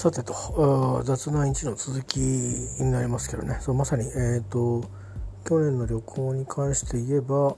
[0.00, 3.58] さてと雑談1の続きになりますけどね。
[3.60, 4.82] そうまさに、えーと、
[5.46, 7.54] 去年の旅行に関して言えば、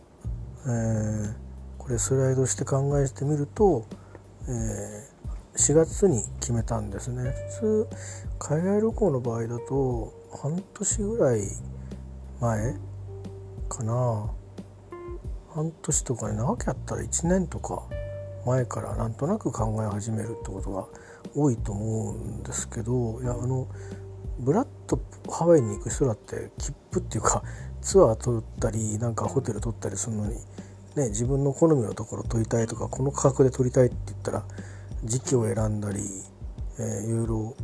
[0.67, 1.35] えー、
[1.79, 3.87] これスライドして考えてみると、
[4.49, 7.33] えー、4月に決めたんですね。
[7.61, 7.89] 普通
[8.41, 10.13] 海外旅行の場合だと
[10.43, 11.43] 半年ぐらい
[12.41, 12.75] 前
[13.69, 14.33] かな。
[15.55, 17.85] 半年とかね長くやったら1年とか
[18.45, 20.89] 前からなんとなく考え始めるってことが
[21.35, 23.69] 多いと思うんですけどいやあの
[24.39, 25.01] ブラッと
[25.31, 27.43] ハワイに行く人だって切符っていうか
[27.81, 30.35] ツアー取ったりなんかホテル取ったりするのに、
[30.97, 34.45] ね、自分の好みのところ取りたいとかこの価格で取りたいって言ったら
[35.05, 36.01] 時期を選んだり、
[36.79, 37.57] えー、いろいろ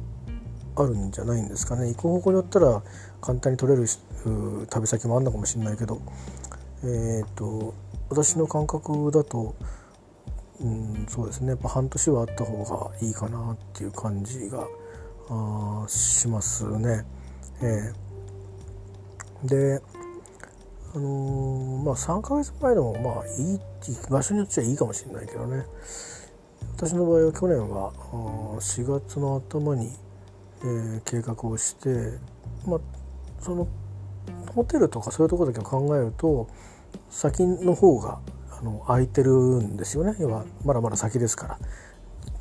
[0.76, 1.88] あるんじゃないんですかね。
[1.88, 2.82] 行く方向によったら
[3.20, 3.86] 簡単に取れる
[4.68, 6.00] 旅先もあるのかもしれないけど
[6.82, 7.74] えっ、ー、と
[8.10, 9.54] 私の感覚だと
[10.60, 11.50] うんそうですね。
[11.50, 14.66] やっぱ半年はあった方がいいかなっていう感じが
[15.30, 17.04] あしますね。
[17.62, 19.82] えー、で
[20.94, 23.60] あのー、まあ3ヶ月前のもまあいい
[24.10, 25.64] 場所によっちゃいいかもしれないけどね。
[26.76, 27.92] 私の場合は去年は
[28.60, 29.92] 4月の頭に、
[30.62, 32.18] えー、計画をして
[32.66, 32.80] まあ
[33.40, 33.68] その
[34.54, 36.48] ホテルとかそういうとこだけを考えると
[37.10, 38.18] 先の方が
[38.58, 40.16] あの空いてるんですよね。
[40.18, 41.58] 要はまだまだ先ですから。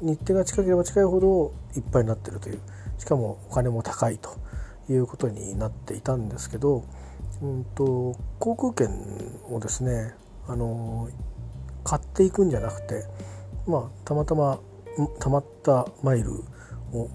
[0.01, 2.59] 日程が近ければ近いほどいっぱいになってるという。
[2.97, 4.35] しかもお金も高いと
[4.89, 6.83] いうことになっていたんですけど、
[7.41, 8.89] うんと、航空券
[9.49, 10.13] をですね
[10.47, 11.09] あの
[11.83, 13.05] 買っていくんじゃなくて、
[13.67, 14.59] まあ、たまたま
[15.19, 16.31] たまったマイル
[16.93, 17.09] を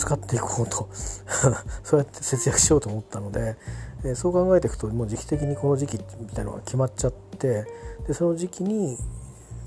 [0.00, 0.88] 使っていこうと。
[1.84, 3.56] そうやって節約しようと思ったので、
[4.04, 7.66] えそう考えていくともう時期的にこの時期みたいなのが決まっちゃって
[8.06, 8.96] でその時期に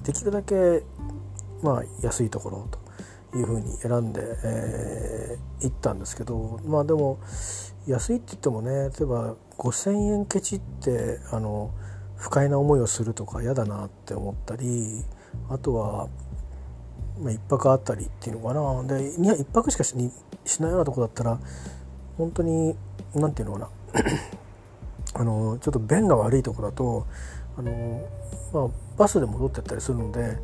[0.03, 0.83] できるだけ
[1.61, 2.67] まあ安いところ
[3.31, 7.19] というふうに選んで、えー、行ったんですけどまあでも
[7.87, 11.71] 安いって言ってもね例えば5,000円ケチってあの
[12.15, 15.03] 不快な思いをするとか嫌だなって思ったり
[15.49, 16.07] あとは、
[17.19, 18.97] まあ、1泊あたりっていうのかな。
[18.97, 19.95] で1泊しかし
[20.45, 21.39] しないようなとこだったら
[22.17, 22.75] 本当に
[23.15, 24.01] 何て言うのかな
[25.21, 27.05] あのちょっと便が悪いとこだと
[27.57, 28.01] あの、
[28.53, 28.67] まあ、
[28.97, 30.37] バスで戻ってったりするので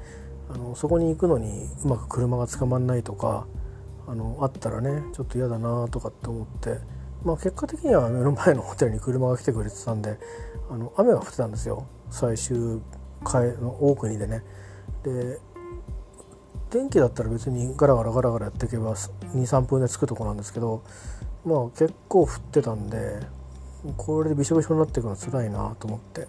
[0.53, 3.45] あのそこに行くのにうまく車が捕まんないとか
[4.07, 6.79] あのあったらねちょっと嫌だなとかって思って、
[7.23, 10.17] まあ、結果的には目の前のホテルに車が来てくれてたんで
[10.71, 12.81] あの雨が降ってたんですよ最終
[13.23, 14.43] 回の大国でね。
[15.03, 15.39] で
[16.69, 20.83] 天気だったら別にガラガラガラガラやっていけば23分で着くとこなんですけど
[21.45, 23.19] まあ結構降ってたんで
[23.97, 26.27] これでびしょびしょになっていくのは辛いなと思って。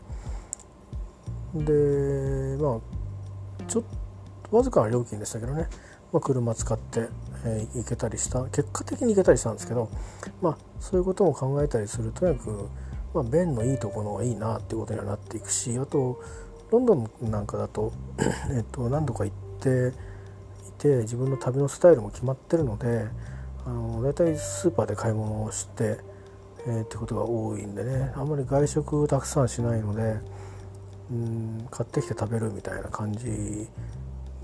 [1.55, 3.85] でまあちょっ
[4.49, 5.69] とわずかな料金でしたけどね、
[6.13, 7.09] まあ、車使って、
[7.45, 8.45] えー、行けたりした。
[8.47, 9.91] 結果的に行けたりしたんですけど
[10.41, 12.69] まあそういうことも考えたりするとにかく、
[13.15, 16.23] まあ、便のいいところがいいなっていうことにはなっていくしあと
[16.71, 17.93] ロンドンなんかだと
[18.51, 19.93] えっと何度か行って
[20.81, 23.07] て自分の旅のスタイルも決まってるので
[23.67, 25.99] あの大体スーパーで買い物をして、
[26.67, 28.13] えー、ってことが多いんでね。
[28.17, 30.19] あんまり外食たくさんしないので
[31.11, 33.69] うん買ってきて食べるみたいな感じ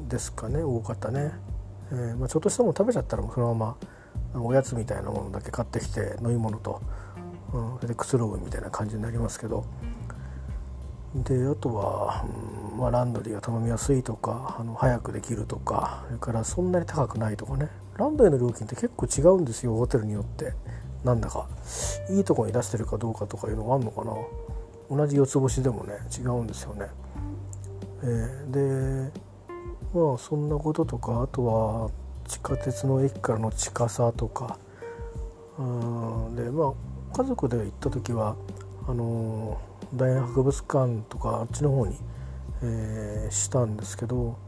[0.09, 0.63] ですかね。
[0.63, 1.33] 多かったね、
[1.91, 3.77] えー、まあ、ちょっとしたもの食べちゃったらそのま
[4.35, 6.83] まおやつみたいなものだけ買ってきて飲み物と、
[7.55, 9.65] うん、それでくつろぐみたいな感じになりますけど。
[11.23, 12.25] であとは、
[12.73, 17.69] うんまあ、ランドリーが頼みやすいとかあの早くできるとかそれからそんなに高くないとかね。
[17.97, 20.53] ランドリーの料金って結構違うんですよホテルによって。
[21.05, 21.49] なんだか。
[22.11, 24.13] いいとこに出してるかどうかとかいうのがあるのかな。
[24.91, 26.89] 同じ四つ星でもね違うんですよね。
[28.03, 29.13] えー、で
[29.95, 31.91] まあそんなこととかあとは
[32.29, 34.59] 地下鉄の駅からの近さとか。
[35.59, 38.37] うんでまあ家族で行った時は
[38.87, 39.59] あの
[39.95, 41.97] 大博物館とかあっちの方に、
[42.63, 44.39] えー、したんですけど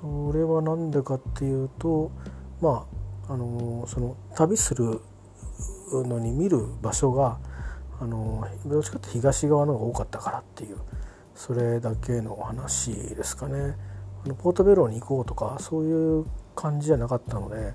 [0.00, 2.10] それは何でかっていうと
[2.60, 2.86] ま
[3.28, 5.00] ああのその旅する
[5.92, 7.38] のに見る場所が
[8.00, 10.78] あのどっちかって東側の方が多かったからっていう
[11.34, 13.76] それだけの話ですかね。
[14.24, 17.72] あのポートベローに行こうとかそういう感じじゃなかったので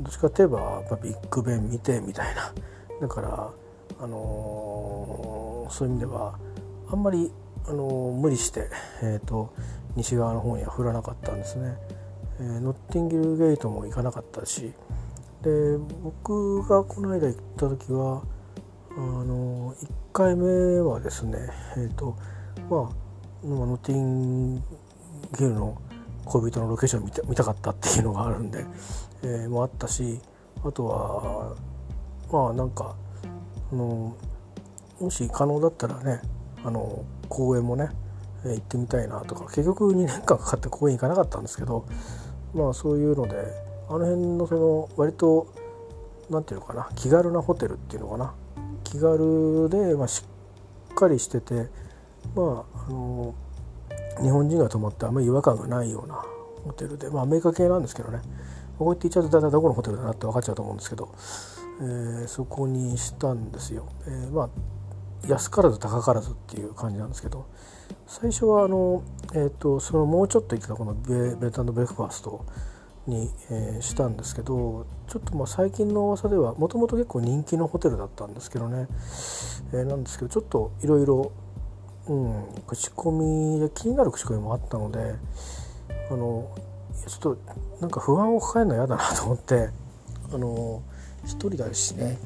[0.00, 2.52] どっちかといえばやっぱビッグベン見てみたいな。
[3.00, 3.50] だから
[4.00, 6.38] あのー、そういう意味では
[6.90, 7.32] あんまり、
[7.66, 8.68] あの、無理して、
[9.02, 9.52] えーと、
[9.96, 11.76] 西側の方には降らなかったんですね、
[12.40, 14.72] えー、ノッティンギルゲートも行かなかったし
[15.42, 18.22] で僕がこの間行った時は
[18.96, 21.38] あの1回目はですね
[21.76, 22.16] えっ、ー、と
[22.70, 24.62] まあノッティンゲ
[25.40, 25.80] ルの
[26.24, 28.64] 恋人のロケーション見て見たかったっていうのがあるんで、
[29.22, 30.20] えー、もあったし
[30.64, 31.54] あとは
[32.32, 32.96] まあなんか
[33.72, 34.16] あの
[35.00, 36.20] もし可能だったらね
[36.64, 37.90] あの公園もね
[38.44, 41.86] 行ってみたいなとか結局2年間かかって公園行かなかったんですけど
[42.54, 43.36] まあそういうので
[43.88, 45.46] あの辺のその割と
[46.30, 48.34] 何て言うのかな気軽なホテルっていうのかな
[48.84, 50.24] 気軽で、まあ、し
[50.92, 51.68] っかりしてて
[52.34, 53.34] まああの
[54.22, 56.24] 日本人が泊まってあんまり違和感がないような
[56.64, 58.20] ホテルでまあアメリカ系なんですけどね
[58.78, 61.14] こうやって言っちゃうと大体どこのホテルだなって分かっちゃうと思うんですけど、
[61.80, 63.88] えー、そこにしたんですよ。
[64.06, 64.48] えー、まあ
[65.28, 67.46] 安からず高からずっていう感じなんですけど
[68.06, 69.02] 最初はあの、
[69.34, 72.44] えーと、そのもうちょっと言ってたこのベベタンドブレックファースト
[73.06, 78.86] に、えー、したんですけどちょっとまあ最近の噂ではもともと結構人気のホテルだったんですけどね、
[79.72, 81.32] えー、なんですけどちょっといろいろ
[82.66, 85.14] 口コミで気になる口コミもあったので
[86.10, 86.50] あの
[87.06, 87.38] ちょっと
[87.80, 89.70] なんか不安を抱えるの嫌だなと思って
[90.32, 90.82] あの
[91.24, 92.18] 一人だしね、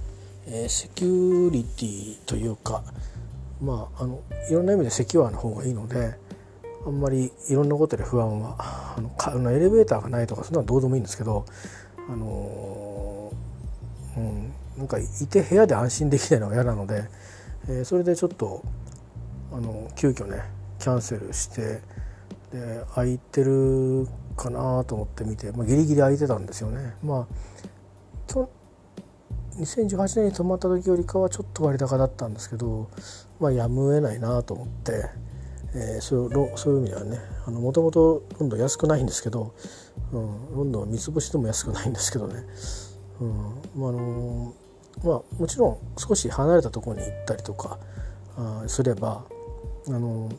[0.50, 2.82] えー、セキュリティというか
[3.60, 6.14] まああのいろんな意味でセキュアな方がいいので
[6.86, 8.56] あんまりいろんなことで不安は
[8.96, 11.44] あのかエレベーターがないとかそんなのはどうでもいいんですけど
[12.08, 17.04] あのー、うんなんかいて部屋で安心できないのが嫌なので、
[17.68, 18.62] えー、それでちょっと
[19.52, 20.40] あの急遽ね
[20.78, 21.80] キャンセルして
[22.52, 24.06] で空いてる
[24.36, 26.94] かなと思って見て、まあ、ギリギリ空いてたんですよね。
[27.02, 27.26] ま
[28.30, 28.48] あ
[29.58, 32.88] 2018年に泊まった時よりかはちょっと割高だったんですけど、
[33.40, 35.04] まあ、やむを得ないなと思って、
[35.74, 39.54] えー、そうそういう意味ではねもともとロンドン安くないんですけど、
[40.12, 42.44] うん、ロンドンは三つ星でも安くないんですけどね、
[43.20, 43.38] うん
[43.76, 44.54] まあの
[45.04, 47.78] まあ、もちろん少し離れたところに行ったりとか
[48.36, 49.24] あすれば
[49.86, 50.30] あの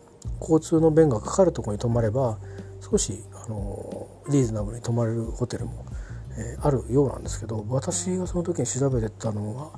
[0.42, 2.38] 交通の便がかかるところに泊まれば
[2.82, 5.86] 少しあのリーズナブルに泊まれるホテルも、
[6.40, 9.72] えー、あるようなんですけど私がその時に調べてたのは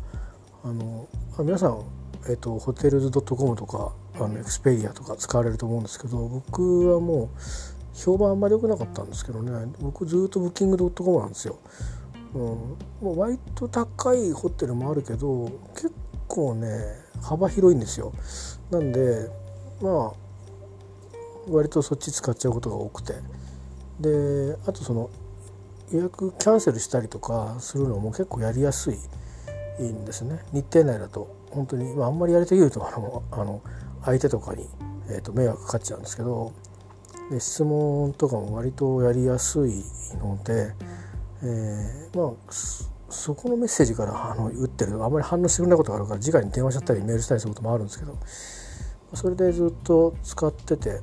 [0.64, 1.08] あの
[1.40, 1.84] 皆さん、
[2.26, 7.30] えーと、ホテルズ .com とかあのエクスペリアとか使われると思うんですけど僕はもう
[7.98, 11.58] 評判あんまり良くなかったんですけどね僕ずっとブッキング .com なんですよ。
[12.34, 15.92] うん、もう割と高いホテルもあるけど結
[16.28, 16.70] 構ね
[17.22, 18.14] 幅広いんですよ。
[18.70, 19.30] なんで
[19.82, 20.14] まあ
[21.50, 23.14] 割とそっち使っちゃうことが多くて
[24.00, 25.10] であとその
[25.92, 28.96] 予約キャンセルしたりとかするのも結構やりやすい
[29.84, 30.40] んですね。
[30.54, 33.62] 日程内だと本当に、まあ、あんまりやりすぎるとあのあの
[34.04, 34.68] 相手とかに、
[35.10, 36.54] えーと、迷惑かかっちゃうんですけど
[37.30, 39.84] で質問とかも割とやりやすい
[40.20, 40.74] ので、
[41.44, 42.54] えー、まあ
[43.10, 48.18] そこのメッセージからあの打ってるあんまり反応してくれないことがあるから直に電話しちゃったりメールしたりすることもあるんですけど
[49.14, 51.02] それでずっと使ってて、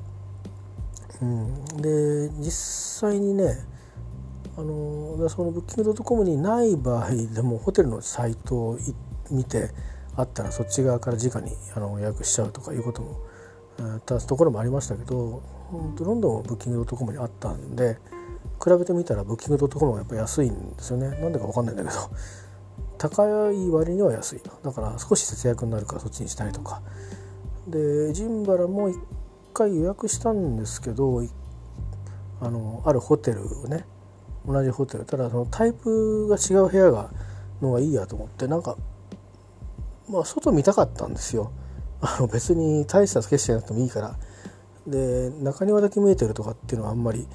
[1.21, 2.51] うん、で実
[3.01, 3.55] 際にね
[4.59, 8.79] あのそのブッキングドットコムにない場合でもホテルのサイトを
[9.31, 9.71] 見て
[10.17, 13.21] あったらそっち側から直にあの予約しちゃうとかいうことも
[14.05, 15.41] たところもありましたけど
[15.99, 17.97] ロンドンはブッキングドットコムにあったんで
[18.61, 21.07] 比べてみたらブッキングドットコムはやっぱ安いんですよね。
[21.21, 21.95] なんでか分かんないんだけど
[22.97, 23.23] 高
[23.53, 26.81] い割には安いだから少し節約になるからそっちにしたりとか。
[27.65, 28.99] でジンバラも1
[29.53, 31.23] 回予約したんですけど
[32.41, 33.85] あのあるホテルをね
[34.49, 35.05] 同じホテル。
[35.05, 37.11] ただそのタイプが違う部屋が
[37.61, 38.47] のがいいやと思って。
[38.47, 38.75] なんか
[40.09, 41.51] まあ外見たかったんですよ。
[42.01, 44.15] あの別に大した景色なくてもいいから。
[44.87, 47.27] で中庭だけ見えてるとかっていうのはあんまり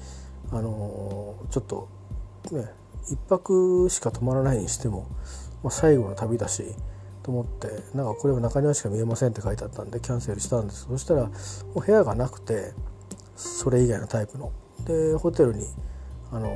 [0.51, 1.87] あのちょっと
[2.51, 2.69] ね
[3.09, 5.05] 一泊しか泊まらないにしても、
[5.63, 6.75] まあ、最後の旅だし
[7.23, 7.67] と思って。
[7.93, 10.87] なんかこれは中庭しか見えませんって書いてあったんでキャンセルしたんです。
[10.89, 11.31] そしたらも
[11.75, 12.73] う部屋がなくて
[13.37, 14.51] それ以外のタイプの。
[14.83, 15.65] でホテルに
[16.31, 16.49] あの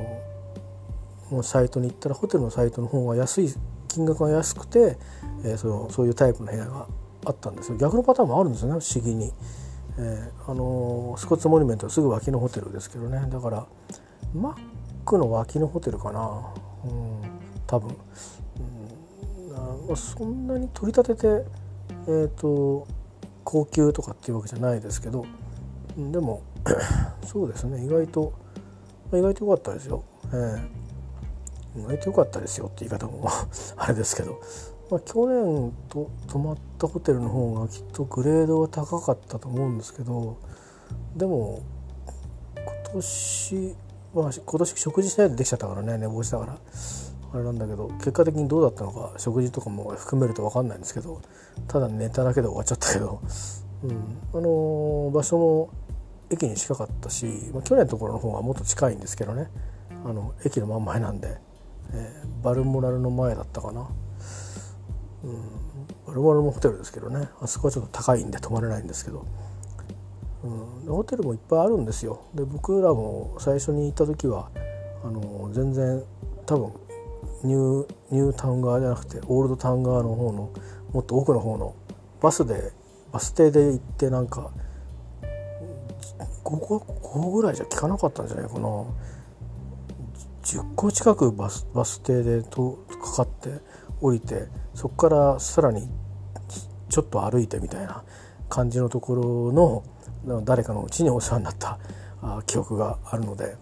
[1.30, 3.54] もうサイトに行ったらホテルのサイトの方が安い
[3.88, 4.98] 金額が安くて、
[5.44, 6.86] えー、そのそういうタイプの部屋が
[7.24, 7.78] あったんですよ。
[7.78, 9.32] 逆のパターンもあるんですよね不思議に、
[9.98, 13.24] えー、あのスコッツモニュメントすぐ脇のホテルですけどね。
[13.30, 13.66] だから
[14.34, 14.56] マッ
[15.04, 17.22] クの脇のホテルかな、うん、
[17.66, 17.96] 多分。
[19.86, 21.44] まあ、そんなに取り立てて、
[22.06, 22.86] えーと、
[23.42, 25.26] 高級とかっていうわけじゃないですけど。
[25.96, 26.42] でも
[27.26, 27.84] そうですね。
[27.84, 28.32] 意外と、
[29.12, 30.60] 意外と良かったですよ、えー、
[31.76, 33.28] 意外と良かったですよって言い方も
[33.76, 34.40] あれですけど、
[34.90, 40.36] まあ、去年と泊まったホテルの方がきっとグレードは高かったと思うんですけど
[41.16, 41.60] でも
[42.56, 43.76] 今年
[44.14, 46.58] は今年食事しないでできちゃったからね寝坊したから。
[47.32, 51.22] あれなんだけど結果的にどうだったのか食事とかも含めると分かんないんですけど
[51.68, 53.20] ただ寝ただけで終わっちゃったけど、
[53.84, 55.70] うん、あの場所も
[56.30, 59.48] 駅に近かったし、まあ、去年のところの方がもっと近いんですけどね。
[60.04, 61.38] あの駅の真ん前なんで、
[61.92, 63.88] えー、バルモラルの前だったかな、
[65.24, 65.34] うん、
[66.06, 67.28] バルモラルもホテルですけどね。
[67.40, 69.24] あそこはちょっと高いんで泊まれないんですけど、
[70.44, 72.22] うん、ホテルもいっぱいあるんですよ。
[72.34, 74.50] で僕らも最初に行った時は
[75.04, 76.02] あの全然
[76.46, 76.72] 多分
[77.44, 80.50] ニューニュータウン側じゃなくてオールドタウン側の方の
[80.92, 81.74] もっと奥の方の
[82.20, 82.72] バスで
[83.12, 84.50] バス停で行ってなんか
[86.44, 86.58] 5,
[87.02, 88.84] 5ぐらいじゃ効かなかったんじゃないかな。
[90.50, 93.60] 10個近くバスバス停でとかかって
[94.00, 95.88] 降りてそこからさらに
[96.88, 98.02] ちょっと歩いてみたいな
[98.48, 99.84] 感じのところ
[100.24, 101.78] の誰かのうちにお世話になった
[102.46, 103.56] 記憶があるので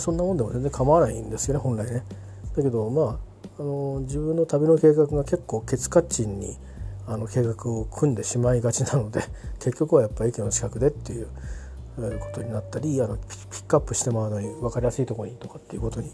[0.00, 2.02] そんなもんでも全然構わないんですよね本来ね。
[2.56, 3.18] だけどまあ
[3.60, 6.56] あの自分の旅の計画が結構ケツカッチンに
[7.06, 9.22] あの計画を組んでしまいがちなので
[9.60, 11.28] 結局はやっぱ駅の近くでっていう
[12.18, 16.12] ことになったりあのピックアップしてもらうのに分かりやすいところにとかっていうことに、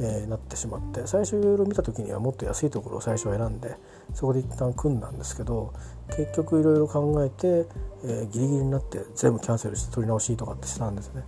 [0.00, 3.76] えー、なってしまって最初いろいろ見た時にはもっと安いところを最初選んで
[4.14, 5.72] そこで一旦組んだんですけど
[6.08, 7.68] 結局いろいろ考えて、
[8.04, 11.24] えー、ギリギリになって全部キャンセルして取り直しとかってしたんですね。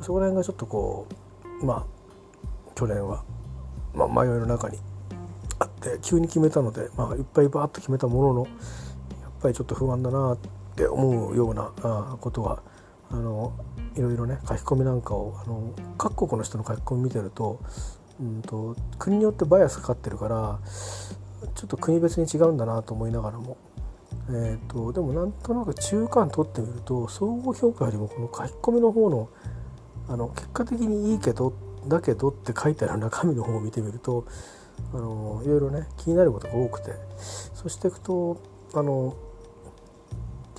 [0.00, 1.06] そこら辺がちょっとこ
[1.62, 1.98] うまあ
[2.74, 3.24] 去年は、
[3.94, 4.78] まあ、迷いの中に
[5.58, 8.48] あって急に決めたので、まあ、いっぱいバーッと決めたもののやっ
[9.42, 10.38] ぱりちょっと不安だなっ
[10.76, 12.62] て思うようなあことが
[13.10, 13.52] あの
[13.96, 17.60] いろいろね書き込みなんかをあの各国の人の書き込み見てると,、
[18.20, 20.60] うんと、国によってバイアスかかってるから
[21.54, 23.56] ちょっと国別に違うんだなと思いながらも、
[24.28, 29.28] えーと、でもなんとなく中間取ってみると総合評価よりもこの書き込みの方の
[30.08, 31.52] あの結果的にいいけど
[31.86, 34.24] だけどって書いてある中身の方を見てみると
[34.94, 36.92] あのいろいろね気になることが多くて。
[37.58, 38.40] そしていくと
[38.72, 39.16] あの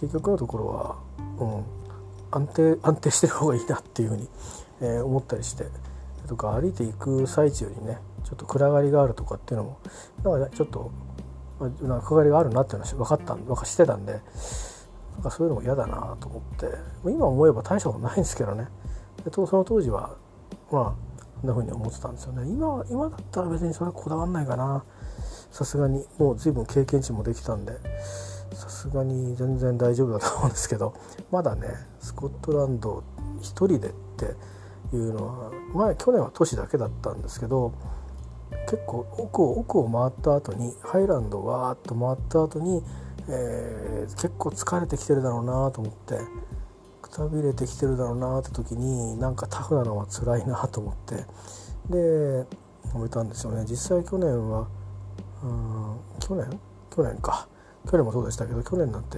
[0.02, 0.98] 結局のところは、
[1.40, 1.79] うん、
[2.32, 4.28] 安定安定してる方がいいなっていうふうに、
[4.82, 5.66] えー、思ったりして
[6.28, 9.80] とか歩いていく最中にねちょっと暗がりがあるとかっていうのも
[10.24, 10.92] なんかちょっと、
[11.60, 16.68] 暗がりがあるなっていうのは分かった分かしてたんでなんかそういうのも嫌だなと思って
[17.06, 18.68] 今思えば大したことないんですけどね。
[19.26, 20.16] でその当時は
[20.72, 21.10] まあ
[21.42, 22.50] そんな風に思ってたんですよね。
[22.50, 24.84] 今今だったら別にそれはこだわんないかな。
[25.52, 27.74] さすがにもう随分経験値もできたんで。
[28.60, 30.94] さすがに全然大丈夫だと思うんですけど
[31.32, 31.68] まだね
[32.00, 33.04] スコットランド
[33.40, 34.26] 1人でって
[34.96, 37.74] いうのは前去年は都市だけだったんですけど
[38.70, 42.84] 結構奥を奥を回った後にハイランドをわーっと回った後に、
[43.30, 46.18] えー、結構疲れてきてるだろうなと思って
[47.02, 51.16] くたびれてきてるだろうなって時になんかタフなのは辛いなと思って
[51.90, 52.46] で
[52.94, 53.64] 止めたんですよね。
[53.68, 54.68] 実際去年は
[55.44, 56.60] うん去年？
[56.94, 57.48] 去年か。
[57.86, 59.18] 去年もそうでしたけど去年なんて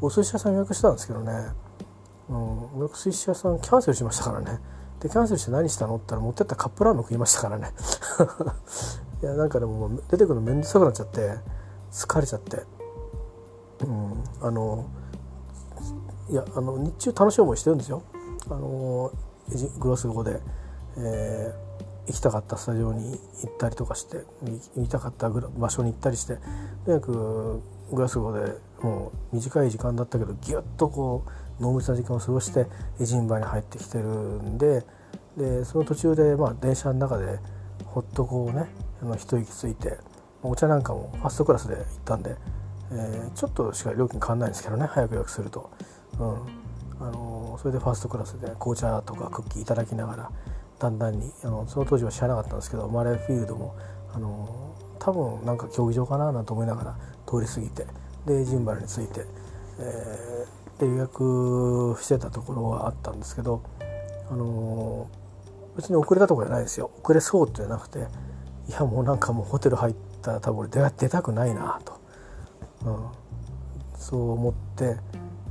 [0.00, 1.32] お寿司屋さん予約したんですけどね、
[2.28, 2.36] うん、
[2.84, 4.58] お寿司屋さんキャンセルしましたからね。
[5.00, 7.72] でキャンセルして何したのって言ったら持ってったカップラーメン食いましたからね。
[9.22, 11.38] いやなんかでも出てくるの面倒くさくなっちゃって
[11.90, 12.64] 疲れちゃって、
[13.84, 14.86] うん、あの
[16.28, 18.02] いやあの日中楽しい思いしてるんですよ。
[18.50, 19.10] あの
[19.78, 20.40] グロスゴで、
[20.96, 21.63] えー、
[22.06, 24.18] 行きたかったスタジオに行ったりとかして
[24.76, 26.38] 行きたかった場所に行ったりして
[26.84, 31.24] とにかくグラスゴーでもう短い時間だったけどギュッとこ
[31.58, 32.66] う濃密な時間を過ごして
[33.00, 34.84] エジンバに入ってきてるんで
[35.36, 37.38] でその途中で、まあ、電車の中で
[37.86, 38.66] ほっとこうね
[39.02, 39.98] あの一息ついて
[40.42, 42.36] お茶なんかもファーストクラスで行ったんで、
[42.92, 45.70] えー、ちょっとしか料金変わんないんですけどね早く予約すると。
[46.18, 50.30] うん、あのそれでファーストクラスで紅茶とかクッキーいただきながら
[50.84, 53.74] だんだんにあのその当時は知らなかったんですけどマレーフィールドも
[54.12, 57.86] あの多分なんか競技場かななんて思いながら通り過ぎて
[58.26, 59.24] でジンバルに着いて、
[59.78, 63.62] えー、で予約してたところはあったんですけど、
[64.30, 65.08] あの
[65.76, 67.98] 別に遅れたとかじゃないですよ遅れそうってじゃなくて
[68.68, 72.00] いやもうなんかもうホテル入ったら多分俺出たくないなと、
[72.86, 74.96] うん、そう思って。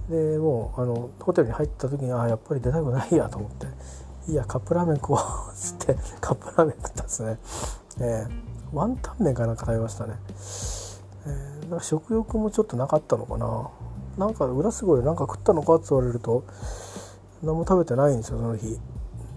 [0.10, 3.68] でもうあのホテルに入った時にああやっぱり出たくないやと思って
[4.28, 7.40] いやカップラーメン食おうっつって カップラーメン食ったんですね、
[8.00, 10.14] えー、ワンタン麺かなんか食べましたね、
[11.26, 13.70] えー、だか食欲もちょっとなかったのかな。
[14.18, 16.44] なんか裏すごいなんか食ったのかって言われると
[17.42, 18.80] 何も食べてないんですよその日、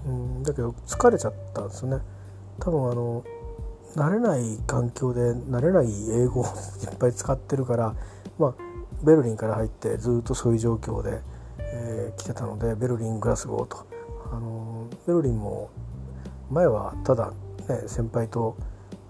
[0.07, 2.02] うん、だけど疲れちゃったんですよね。
[2.61, 3.25] 多分あの
[3.95, 7.95] 慣れない環境で慣れない英語をいっぱい使ってるから
[8.38, 8.55] まあ
[9.02, 11.23] ベルリンから入ってずっとそういう状況で、
[11.59, 13.87] えー、来てたのでベルリングラスゴーと、
[14.33, 15.71] あのベルリンも
[16.50, 17.33] 前はただ、
[17.68, 18.56] ね、先輩と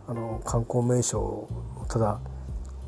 [0.06, 2.20] あの観光名所をただ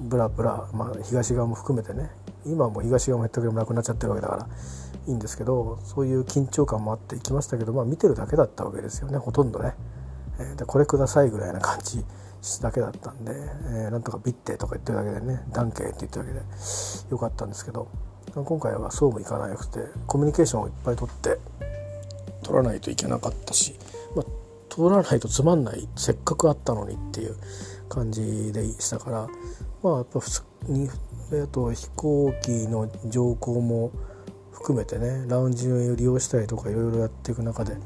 [0.00, 2.10] ブラブラ、まあ、東側も含めてね
[2.46, 4.48] 今はもう東側もったくれもなくなっちゃってるわけだから
[5.08, 9.74] いいんですけどそういう緊張感もあって行きましたけど、まあ、見てるだけだったわけですよねほとんどね。
[10.40, 12.04] え、でこれくださいぐらいな感じ
[12.62, 16.40] だけだったんで、えー、なんとかビッテとか言ってるだけでねダンケって言ってるだけで
[17.10, 17.88] よかったんですけど
[18.34, 21.38] 今回はそうもいかなくてコミュニケーションをいっぱい取って
[22.48, 23.74] 取らないといけなかったし、
[24.16, 24.26] まあ、
[24.70, 27.36] 取らないとつまんないせっかくあったのにっていう
[27.90, 29.28] 感じでしたから
[29.82, 33.92] まあやっぱ普通にあと飛行機の乗降も
[34.50, 37.76] 含めてねラウンジを利用したりとかいろいろやっていく中で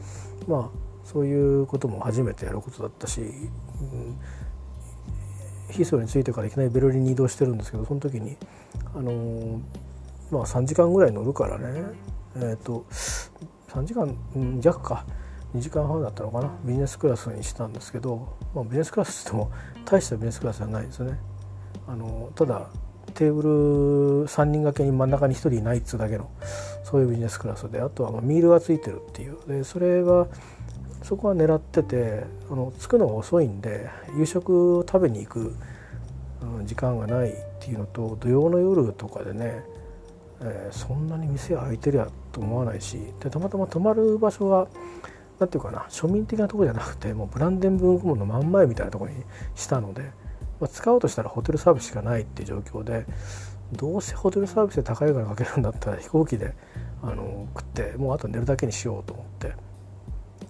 [0.47, 4.17] まあそういうことも初めてやることだったし、うん、
[5.73, 8.37] ヒーソに着いてからいきなりベルリンに移動してるんですけどその時に
[8.95, 9.61] あのー、
[10.31, 11.83] まあ3時間ぐらい乗るからね
[12.37, 12.87] え、ー、と
[13.73, 14.15] 3時間、
[14.61, 15.07] 弱か。
[15.55, 16.51] 2時間半だったのかな。
[16.65, 19.51] ビジネスクラスにしたんですけど、まあ、ビジネスクラスっても
[19.85, 21.19] 大したビジネスクラスじゃないですよね。
[21.89, 22.69] あのただ
[23.15, 23.49] テーブル
[24.27, 26.31] 3人掛けに真ん中に1人いないっつうだけの
[26.85, 29.37] そういうビジネスクラスであとはまミールがついてるっていう。
[29.49, 30.27] でそれが
[31.03, 35.55] そこは狙っててあの着くのが遅いんで夕食を食べに行く
[36.65, 39.63] 時間がないっていうのと土曜の夜とかでね、
[40.41, 44.67] えー、そんなに店開いてるやと思わないしでたまたま泊まる場所が
[45.39, 49.15] 何ていうかな庶民的なとこじゃなくてもうブランデンブームの真ん前みたいなとこに
[49.55, 50.03] したので、
[50.61, 53.07] まあ、使おうとしたらホテルサービスしかないっていう状況で
[53.73, 56.55] どうせホテルサービスで高いからかけるんだったら飛行機で
[57.03, 59.55] あの食ってもうあと寝るだけにしようと思って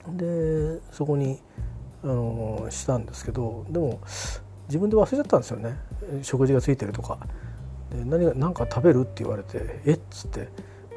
[0.09, 1.41] でそこに
[2.03, 4.01] あのしたんですけどでも
[4.69, 5.79] 自分で忘れちゃったんですよね
[6.23, 7.19] 食事がついてるとか
[7.91, 10.49] で何何か食べるって言われて「えっ?」つって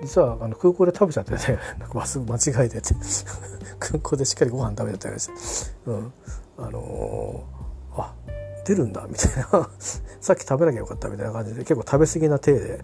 [0.02, 1.38] 実はあの空港で食べちゃってね
[1.80, 2.96] なんか間違えてて
[3.80, 6.14] 空港でしっかりご飯食べちゃったりして、うん、
[6.58, 8.14] あのー、あ
[8.66, 9.70] 出るんだみたいな。
[10.20, 12.80] さっき食べなきゃよかったみたいな感じで結構食べ過ぎな体で、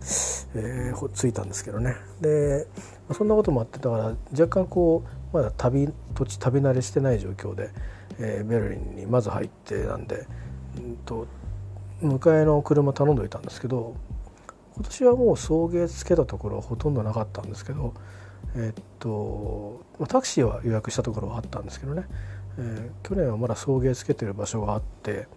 [0.54, 1.96] えー、ついたんですけどね。
[2.22, 2.68] で
[3.14, 5.04] そんなこともあってだから若干こ
[5.34, 7.72] うまだ旅土地旅慣れしてない状況で、
[8.20, 10.28] えー、ベルリンにまず入ってなんで、
[10.78, 11.26] うんと、
[12.04, 13.96] 迎えの車頼んどいたんですけど
[14.76, 17.94] 今年はもう送迎つけたところはほとんどなかったんですけど、
[18.56, 22.06] えっとタクシーは予約したところはあったんですけどね、
[22.58, 25.28] えー、去年はまだ送迎つけてる場所があって、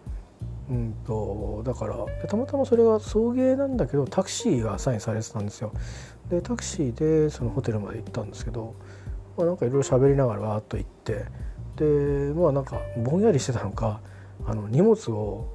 [0.70, 1.96] うんと、だから
[2.28, 5.72] たまたまそれが送迎なんだけどタクシーがアサインされてたんですよ。
[6.30, 8.74] でタクシーでそのホテルまで行ったんですけど、
[9.36, 11.26] まあ、なんかいろいろ喋りながらわーっと行って
[11.76, 14.00] でまあなんかぼんやりしてたのか
[14.46, 15.48] あの荷物を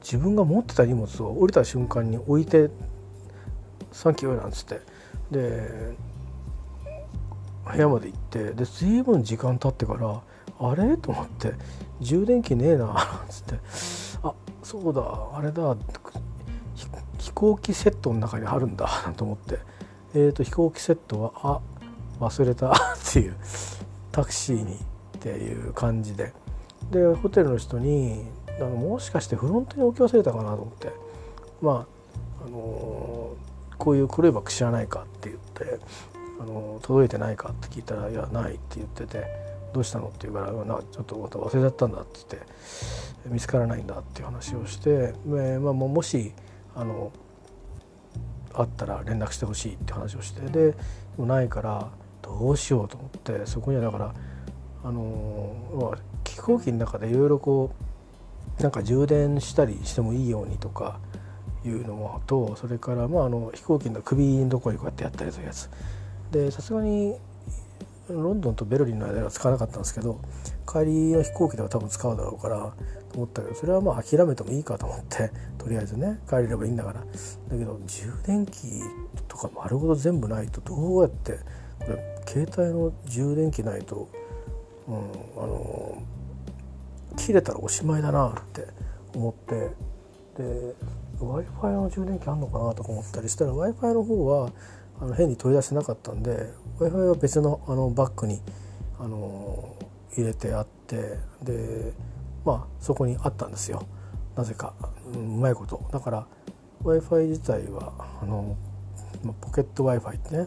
[0.00, 2.70] 自分が持ってた荷物を降りた瞬間に置いて
[3.92, 4.80] 「サンキュー」なんつって。
[5.30, 5.96] で
[7.70, 10.22] 部屋まで行ってで随分時間経ってから
[10.58, 10.96] あれ？
[10.96, 11.52] と思って。
[12.00, 12.96] 充電器ねえななん
[13.28, 13.58] つって。
[14.22, 15.02] あそうだ
[15.36, 15.76] あれだ。
[17.18, 19.58] 飛行機セットの中にあるんだと思って。
[20.14, 21.60] えーと飛行機セットはあ
[22.20, 22.74] 忘れたっ
[23.12, 23.36] ていう。
[24.10, 24.78] タクシーにっ
[25.20, 26.32] ていう感じで。
[26.90, 28.24] でホテルの人に
[28.58, 30.92] なんかもしかしてフロントに置き忘れたかなと思って。
[31.60, 31.86] ま
[32.40, 33.47] ああのー、
[33.78, 35.78] こういう黒いバッグ知らないかって言って
[36.40, 39.24] あの届いてないかって聞いたら「いやない」って言ってて
[39.72, 42.48] 「どうしたの?」って言うから「なちょっと忘れちゃったんだ」って言って
[43.30, 46.32] 「見つからないんだ」っていう話をして、えまあ、もし
[46.74, 47.12] あの
[48.54, 50.74] あったら連絡してほしいって話をしてで
[51.16, 51.88] もないから
[52.22, 54.14] どうしようと思ってそこにはだから
[54.84, 57.72] あの飛行機の中でいろいろこ
[58.58, 60.98] うなんか充電したりしてもいいようにとか
[61.68, 65.70] いうのもとそれからまああの飛行機の首のとこにこうやってやったりするやつ。
[66.32, 67.14] でさすがに
[68.08, 70.20] ロンドンとベルリンの間では使わなかったんですけど
[70.66, 72.72] 帰りの飛行機では多分使うだろうから
[73.10, 77.00] と思ったけどそれはまあ諦めてもいいかと思ってとりあえずね帰れればいいんだから。
[77.00, 77.06] だ
[77.50, 78.82] けど充電器
[79.26, 81.38] とか丸ごと全部ないとどうやって
[81.80, 84.08] これ携帯の充電器ないと、
[84.86, 86.02] うん、あの
[87.16, 88.66] 切れたらおしまいだなって
[89.14, 89.70] 思って
[90.42, 90.74] で
[91.20, 94.50] w i f i の充電器あんのかなとか思ったりしたら w i f i の方は
[95.00, 98.40] あの変に取り出してなかったんで w i f i は別のあのバッグに
[98.98, 99.76] あの
[100.16, 101.92] 入れてあってで
[102.44, 103.86] まあそこにあったんですよ。
[104.36, 104.72] なぜか、
[105.12, 105.82] うまいこと。
[105.92, 106.26] だから
[106.84, 108.56] w i f i 自体はあの
[109.40, 110.46] ポケット w i f i ってね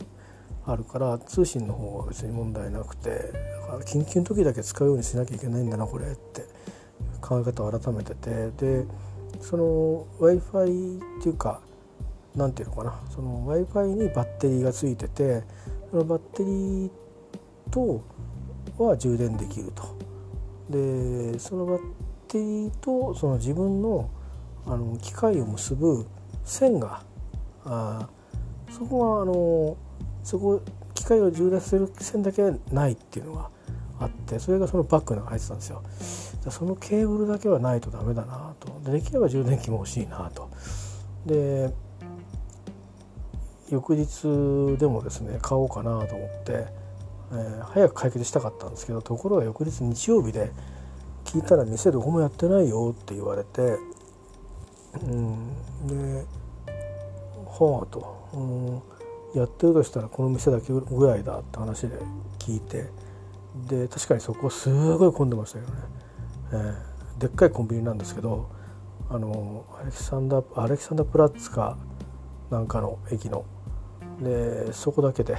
[0.65, 6.45] あるから通信の方は別に問題なくてだから緊急の時だけ使うようにしなきゃいけないんだなこれって
[7.19, 8.85] 考え方を改めててで
[9.41, 11.61] その w i f i っていうか
[12.35, 15.43] 何ていうのかなその w i f i にバッテリーがついてて
[15.89, 16.89] そのバッテリー
[17.69, 18.03] と
[18.77, 19.83] は充電できると。
[20.69, 21.79] でそのバッ
[22.27, 24.09] テリーとその自分の
[24.65, 26.05] あの機械を結ぶ
[26.45, 27.01] 線が
[27.65, 28.07] あ
[28.69, 29.75] そこはあの
[30.23, 30.61] そこ
[30.93, 33.49] 機械を充電する線だけないっていうのが
[33.99, 35.83] あってそれがそのバッグの中に入ってたんですよ。
[36.49, 40.49] そのケーブルだけはないとダメだなとでできれば充電器も欲しいなと。
[41.25, 41.71] で
[43.69, 46.65] 翌日でもですね買おうかなと思って、
[47.31, 50.51] えー、早く解決したかったんですけどところが翌日日曜日で
[51.23, 53.77] 聞いたら店どこもやってないよって言われて、
[55.03, 56.25] うん、で
[57.65, 61.97] はあと、うん、やってるとしたらこの店だけぐらいだって話で
[62.39, 62.89] 聞いて
[63.67, 65.79] で確かにそこすごい混んでましたけどね、
[66.51, 68.49] えー、でっかいコンビニなんですけど
[69.09, 71.77] あのアレキサンダーアレキサンダープラッツか
[72.49, 73.45] なんかの駅の。
[74.21, 75.33] でそこだけで。
[75.35, 75.37] っ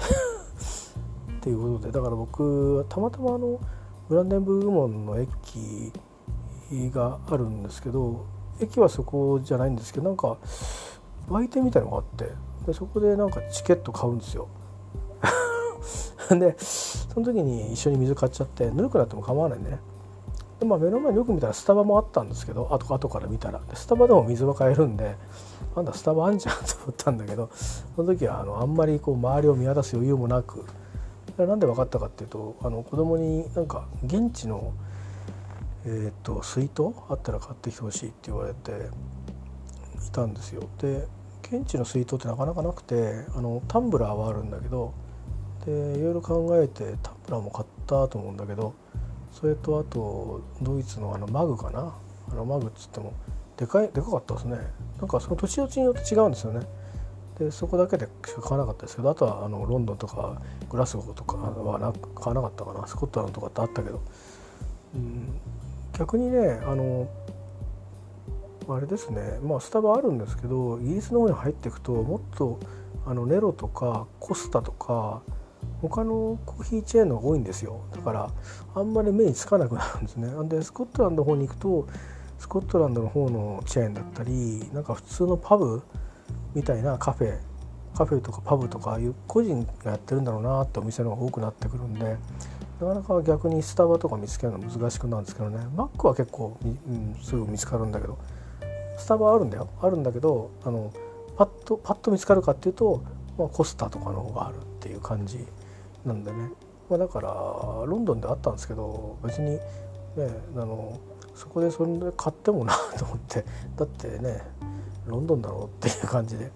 [1.40, 3.58] ていうことでだから僕たまたまあの
[4.08, 5.92] ブランデンブルグ門の駅
[6.90, 8.26] があるんですけど
[8.60, 10.36] 駅はそこじゃないんですけどなんか
[11.28, 12.30] 売店みたいのがあって
[12.66, 14.48] でそこでなんかチケット買うんですよ。
[16.30, 19.80] でその時に一緒に水買っちゃってぬるくなっても構わないんでね。
[20.62, 25.16] で、まあ、目の前によく見たらスタバもあったんですけど後後から見たらスタバでも水は買えるんで
[25.74, 27.50] なんだスタバあんじゃん と思ったんだけど
[27.96, 30.64] その時はあのあんまりこう周りを見渡す余裕もなく
[31.36, 34.72] なんで分かったかっていうとあの子供になんか現地の、
[35.84, 38.70] えーと、水筒あったら買ってきてほしいって言われて
[40.06, 40.62] いたんですよ。
[40.78, 41.08] で
[41.42, 44.92] 現地の水筒ってなかなかなくてあのタンブラーはあるんだけど
[45.64, 48.74] でいろいろ考えてタンブラーも買ったと思うんだけど
[49.32, 51.94] それとあとドイツのあのマグかな？
[52.30, 53.12] あのマグっつっても
[53.56, 54.58] でかいでかかったですね。
[54.98, 56.66] なんかその土地土地によって違うんですよね。
[57.38, 60.40] でそこだけでしか買わなかったですけどあとはあのロンドンとか
[60.70, 62.86] グラスゴーとかはな買わなかったかな。
[62.86, 64.02] スコットランドとかってあったけど、
[64.94, 65.40] うん、
[65.98, 67.08] 逆にねあの
[68.68, 69.40] あれですね。
[69.42, 72.60] まあスタバあるんですけどイギリスの方に入っていくともっと
[73.06, 75.22] あのネロとかコスタとか
[75.80, 77.80] 他のコーヒーチェーンのが多いんですよ。
[77.92, 78.30] だから
[78.74, 80.28] あんまり目につかなくなるんですね。
[80.48, 81.86] でスコットランドの方に行くと
[82.38, 85.82] スコットランドの方のチェーンだったりなんか普通のパブ
[86.54, 87.38] みたいなカフェ
[87.94, 92.16] カフェとかパブとかいう個人がやってるんだろうなってお店の方が多くなってくるんで
[92.80, 95.58] なかなか逆にスタバとか見つけるの難しくなるんですけどね。
[95.76, 98.18] マックは結構、うん、すぐ見つかるんだけど。
[98.96, 99.68] スタバあるんだよ。
[99.80, 100.92] あるんだけどあの
[101.36, 103.02] パッとパッと見つかるかっていうと、
[103.38, 104.56] まあ、コスタとかの方がある。
[104.82, 105.46] っていう感じ
[106.04, 106.50] なんでね、
[106.90, 107.28] まあ、だから
[107.86, 109.60] ロンドンであったんですけど別にね
[110.56, 110.98] あの
[111.34, 113.44] そこでそれで買ってもなと思って。
[113.76, 114.42] だってね
[115.06, 116.50] ロンドンだろうっていう感じで、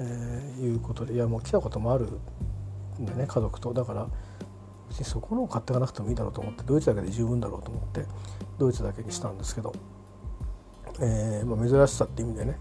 [0.00, 1.14] えー、いうことで。
[1.14, 2.08] いやもう来たこともある
[3.00, 3.72] んでね家族と。
[3.72, 4.08] だから
[4.88, 8.04] 別にそこのを買っていかなくてもいいだろうと思ってドイツだけで十分だろうと思って
[8.58, 9.72] ドイツだけにしたんですけど、
[11.00, 12.58] えーまあ、珍しさって意味でね、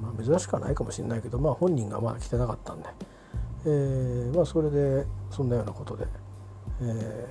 [0.00, 2.88] まあ、珍しくはないかもしれないけど、まあ、本人がまだ来てなかったんで、
[3.64, 6.06] えーまあ、それでそんなようなことで、
[6.82, 7.26] え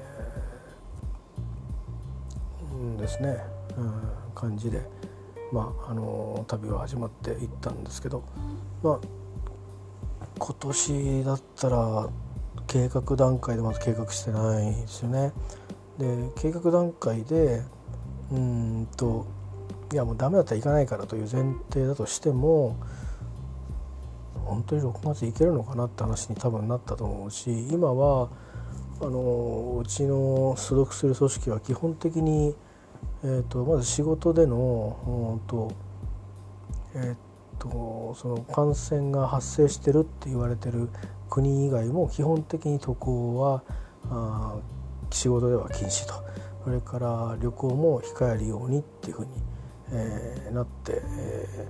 [2.74, 3.38] ー、ですね、
[3.78, 3.94] うん、
[4.36, 4.82] 感じで。
[5.52, 8.24] まあ、あの旅は始まっていったんですけど、
[8.84, 12.10] まあ、今年だったら
[12.68, 15.32] 計画段階でまず計画してないですよね。
[15.98, 17.64] で計画段階で
[18.32, 19.26] うんと
[19.94, 22.76] いやもうダメだったら行かないからという前提だとしても
[24.48, 28.30] 本当に6月行けるのかなって話に多分なったと思うし今は
[29.02, 32.56] あのうちの所属する組織は基本的に
[33.24, 35.72] えーと、まず仕事でのと,、
[36.94, 37.16] えー
[37.60, 40.90] と、その感染が発生してるって言われてる
[41.30, 43.64] 国以外も基本的に渡航は
[44.10, 44.56] あ
[45.10, 46.14] 仕事では禁止と
[46.64, 49.32] それから旅行も控えるようにっていうふうに、
[49.92, 51.68] えー、なって、え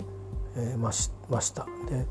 [0.58, 1.66] ーえー、ましました。
[1.90, 2.06] で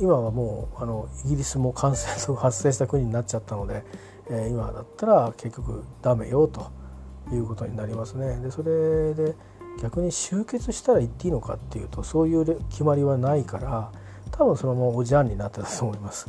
[0.00, 3.84] 今はもうあのイギリスも感染が発生した国になっちゃったので、
[4.30, 6.84] えー、今だったら結局ダメよと。
[7.32, 8.36] いうことになりますね。
[8.40, 9.34] でそれで
[9.82, 13.92] 逆に集結したら言っていいのかっていうとそういう決まりはないから
[14.30, 16.28] 多分そのままおじゃんになってたと思います。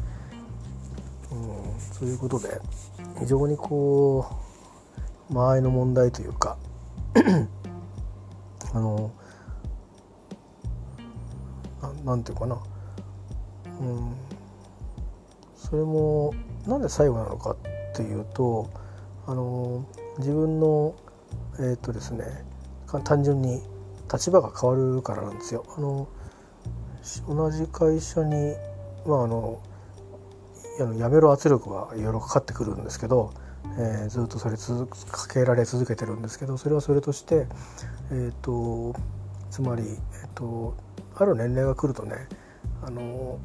[1.32, 2.62] うん、そういうことで
[3.20, 4.26] 非常にこ
[5.30, 6.58] う間合いの問題というか
[8.74, 9.12] あの
[12.04, 12.58] なんていうかな、
[13.82, 14.16] うん、
[15.56, 16.34] それも
[16.68, 17.58] なんで最後なのかっ
[17.96, 18.70] ていうと
[19.28, 19.86] あの
[20.18, 20.96] 自分の
[21.60, 22.26] えー、っとですね
[23.04, 23.62] 単純に
[24.12, 25.66] 立場が変わるからなんですよ。
[25.78, 26.08] あの
[27.28, 28.56] 同じ会社に、
[29.06, 29.62] まあ、あの
[30.98, 33.32] やめろ圧力はいろいろかかってくるんですけど、
[33.78, 37.48] えー、ずっとそれ続かけられ続けてるんですけどそれはそれとして、
[38.12, 38.96] えーと、
[39.52, 40.76] つまり、えーと、
[41.16, 42.28] ある年齢が来るとね
[42.82, 43.40] あの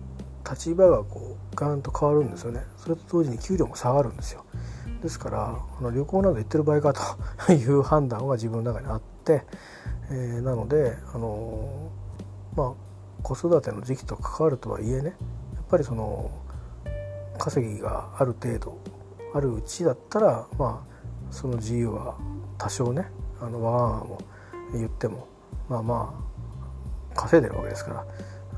[0.51, 2.63] 立場がこうガンと変わるんですよね。
[2.77, 4.45] それと同時に給料も下がるんですよ。
[5.03, 6.93] ですからこの旅行など行ってる場合か
[7.47, 9.47] と いう判断が自分の中にあって、
[10.11, 11.91] えー、なのであの
[12.55, 12.73] まあ
[13.23, 15.17] 子育ての時期と関わるとはいえね
[15.55, 16.31] やっぱりその
[17.39, 18.79] 稼ぎがある程度
[19.33, 20.91] あるうちだったらまあ
[21.31, 22.17] その自由は
[22.59, 23.11] 多少ね
[23.41, 24.19] あのわがままも
[24.75, 25.29] 言っても
[25.69, 26.31] まあまあ
[27.15, 28.07] 稼いでるわけですから、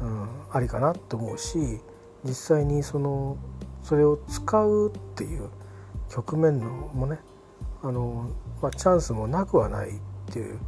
[0.03, 1.81] うん、ありかなって思うし
[2.25, 3.39] 実際にその
[3.83, 5.49] それを使うっていう
[6.11, 7.19] 局面のもね
[7.83, 9.93] あの、まあ、チャンスもなくはないっ
[10.33, 10.59] ていう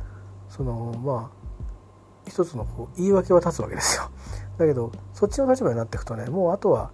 [0.48, 1.44] そのまあ
[2.26, 4.08] 一つのこう言い訳は立つわけですよ。
[4.56, 6.90] だけどそっちの立場になっていくとねもうあとは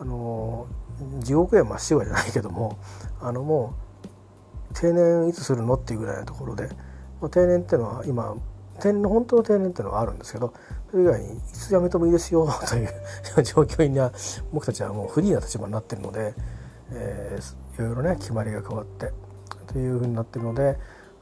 [0.00, 0.66] あの
[1.20, 2.76] 地獄へまっしぐらじゃないけども
[3.20, 3.74] あのも
[4.70, 6.68] う定年いつするのっていうぐらいのところで、
[7.20, 8.34] まあ、定年っていうのは今
[8.78, 10.52] 定年本当の定年っていうのがあるんですけど
[10.90, 12.88] それ以外にいつ辞めてもいいですよという
[13.42, 14.12] 状況には
[14.52, 16.34] 僕たちはもうフリーな立場になっているので、
[16.92, 19.12] えー、いろいろね決まりが変わって
[19.66, 20.78] というふうになっているので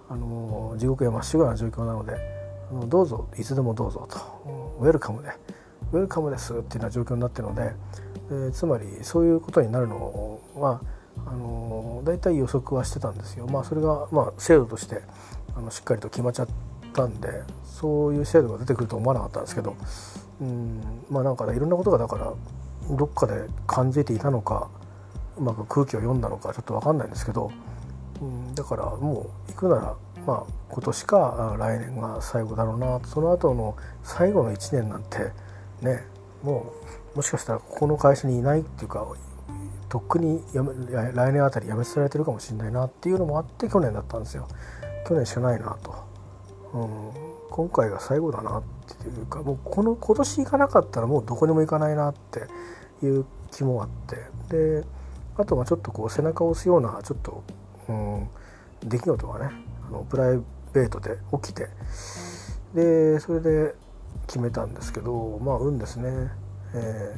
[0.08, 2.16] あの地獄へまっしぐらな状況なので
[2.70, 4.18] あのどうぞいつでもどうぞと
[4.80, 5.30] ウェルカムで
[5.92, 7.74] ウェルカムですっていうような状況になっているので、
[8.30, 10.80] えー、つまりそういうことになるのは
[11.24, 13.46] あの大体予測はしてたんですよ。
[13.46, 15.02] まあ、それが、まあ、制度として
[15.56, 16.48] あのしっかりと決まっちゃっ
[16.96, 19.76] たんでそういう制度が出てくると思わなかったんですけど
[20.40, 20.80] うん
[21.10, 22.32] まあなんか、ね、いろんなことがだから
[22.96, 24.68] どっかで感じていたのか
[25.36, 27.50] うまく空気を読んだのかちょっと分かんないんですけど
[28.20, 35.18] うんだからもう行くならまあ今年か来年が最後だろうなその後の最後の1年なんて
[35.82, 36.04] ね
[36.42, 36.72] も
[37.14, 39.06] うもしかしたらここの会社にいないっていうか
[39.88, 44.48] とっくに来年あたり辞めされてるかもしれないなっていうのもあって去年だったんですよ。
[45.06, 45.94] 去年しかないなと、
[46.72, 46.88] うん、
[47.50, 48.62] 今回が最後だなっ
[49.00, 52.40] ていうかもうこの今年行かなかったらもうどこにも行かないなって
[53.04, 54.16] いう気もあって。
[54.80, 54.84] で
[55.38, 57.44] あとはちょっとこう背中を押すようなちょっと、
[57.88, 58.28] うん、
[58.82, 59.50] 出来事がね
[59.86, 60.40] あのプライ
[60.72, 61.68] ベートで起きて。
[62.74, 63.74] でそれで
[64.26, 66.30] 決めたんですけどまあ運ですね、
[66.74, 67.14] え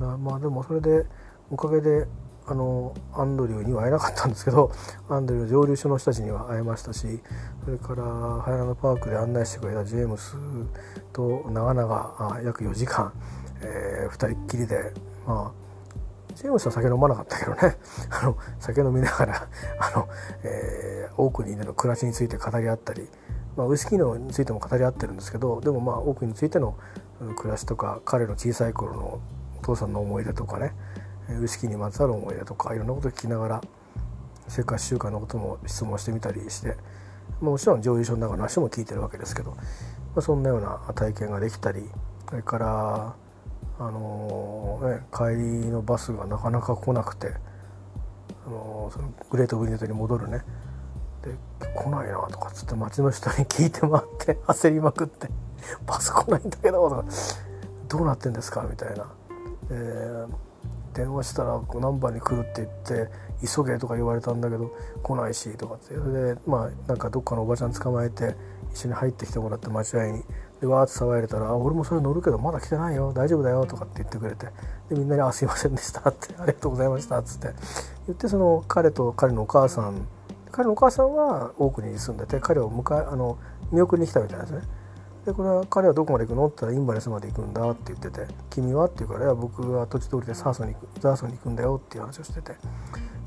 [0.00, 1.06] ー、まあでもそれで
[1.50, 2.06] おかげで
[2.50, 4.72] あのアンドリューには会えなかったんですけど
[5.08, 7.22] アンドリュー上流所の人たちには会えましたし
[7.64, 10.34] それからハイランドパークで案内してくれたジェームス
[11.12, 13.12] と長々約4時間、
[13.60, 14.92] えー、2人っきりで
[15.24, 15.60] まあ
[16.34, 17.76] ジェームスは酒飲まなかったけどね
[18.10, 19.34] あの酒飲みながら
[19.78, 20.08] あの、
[20.42, 23.08] えー、オークニーでの暮らしについて語り合ったり、
[23.56, 26.74] まあ、ウイスキーのについても語り合ってるんですけどでもまあオークニーについての
[27.36, 29.20] 暮らしとか彼の小さい頃の
[29.60, 30.74] お父さんの思い出とかね
[31.38, 33.60] ウイスキーにまつわる思い出とかいろんなことを聞きながら
[34.48, 36.76] 生活習慣のことも質問してみたりして、
[37.40, 39.56] まあ、もちろん上優勝の中の話も聞いてるわけですけど、ま
[40.16, 41.88] あ、そんなような体験ができたり
[42.28, 43.14] それから
[43.78, 47.32] あのー、ね、帰りのバスがなかなか来なくて、
[48.46, 50.42] あのー、そのグレートグリーントに戻るね
[51.22, 51.34] で
[51.74, 55.30] 来ないなとかっつって街の人に聞いて回って 焦りまくって
[55.86, 57.04] 「バス来ないんだけど」とか
[57.88, 59.06] 「どうなってんですか?」みたいな。
[59.70, 60.49] えー
[61.00, 63.10] 電話したら何番に来るって言って
[63.40, 64.70] 急げとか言われたんだけど
[65.02, 65.94] 来ないしとかって。
[65.94, 68.36] それでまあなんかどっかのおばちゃん捕まえて
[68.72, 70.24] 一緒に入ってきてもらって待合に。
[70.60, 73.12] でわーって騒いでたら「俺もそれ乗るけどまだ来てないよ。
[73.14, 74.46] 大丈夫だよ」とかって言ってくれて。
[74.90, 77.54] でみんなに「あすいませんでした」って「ありがとうございました」っつって。
[78.06, 80.06] 言ってその彼と彼のお母さん。
[80.52, 83.38] 彼のお母さんは大国に住んでて彼を迎えあの
[83.70, 84.68] 見送りに来たみたいなんですね。
[85.24, 92.56] でこれは彼はどこまで行くのって言ったらインバレスまで行くんだって言ってて「君は?」って言うから「いや僕は土地通りでサーソに行くザーソに行くんだよ」っていう話をしてて。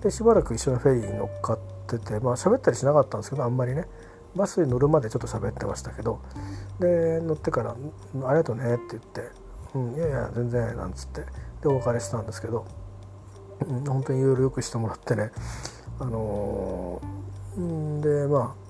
[0.02, 3.88] でしばらく一緒にフェリーに乗っかっててまあ喋ったりしなかったんですけどあんまりね。
[4.36, 6.20] バスに乗るまでちょっと喋ってましたけど。
[6.80, 7.72] で乗ってから
[8.26, 9.32] 「ありがとうね」って言って
[9.76, 11.26] 「うんいやいや全然」なんつって。
[11.62, 12.66] でお別れしたんですけど、
[13.70, 15.32] うん、本当にいろいろよくしてもらってね。
[16.00, 18.64] あのー、でまあ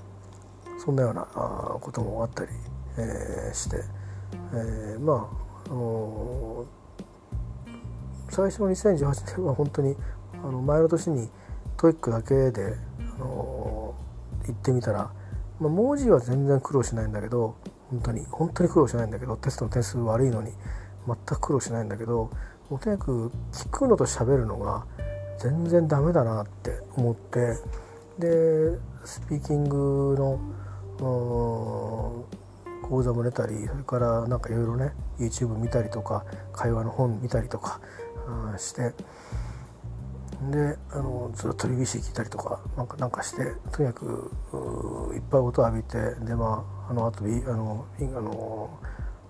[0.85, 1.25] そんなような
[1.79, 2.51] こともあったり、
[2.97, 3.83] えー、して、
[4.53, 5.29] えー、ま
[5.67, 6.65] あ、あの
[8.29, 9.95] 最初の2018年は本当に
[10.43, 11.29] あの前の年に
[11.77, 12.75] TOEIC だけで、
[13.15, 13.95] あの
[14.45, 15.11] 行ってみたら
[15.59, 17.55] まあ、文字は全然苦労しないんだけど
[17.89, 20.51] 本当に本当に苦労しないんだけどテストの点数悪いのに
[21.07, 22.29] 全く苦労しないんだけど
[22.69, 24.85] もうとにかく聞くのと喋るのが
[25.39, 27.57] 全然ダメだなって思って
[28.19, 30.15] でスピーキング
[30.99, 32.25] の
[32.83, 37.79] 講座も出たりそれからなんかいろいろね YouTube 見たりとか会話の本見たりとか
[38.57, 38.93] して。
[40.51, 44.31] であのずっと BBC 聞いたりとかなんかなんかしてとにかく
[45.15, 48.79] いっぱい音を浴びてでまああの後あのあの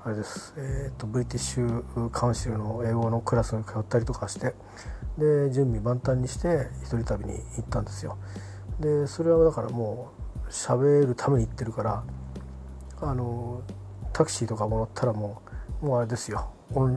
[0.06, 4.54] あれです、えーと、ブリティッシュカウンシルの英語のクラスに通ったりとかして
[5.18, 8.18] で準備万端にして一人旅に行ったんですよ。
[8.80, 10.12] でそれはだからも
[10.46, 12.04] う喋るために行ってるから
[13.06, 13.62] あの
[14.14, 15.42] タクシーとかも乗ったらも
[15.82, 16.50] うもうあれですよ。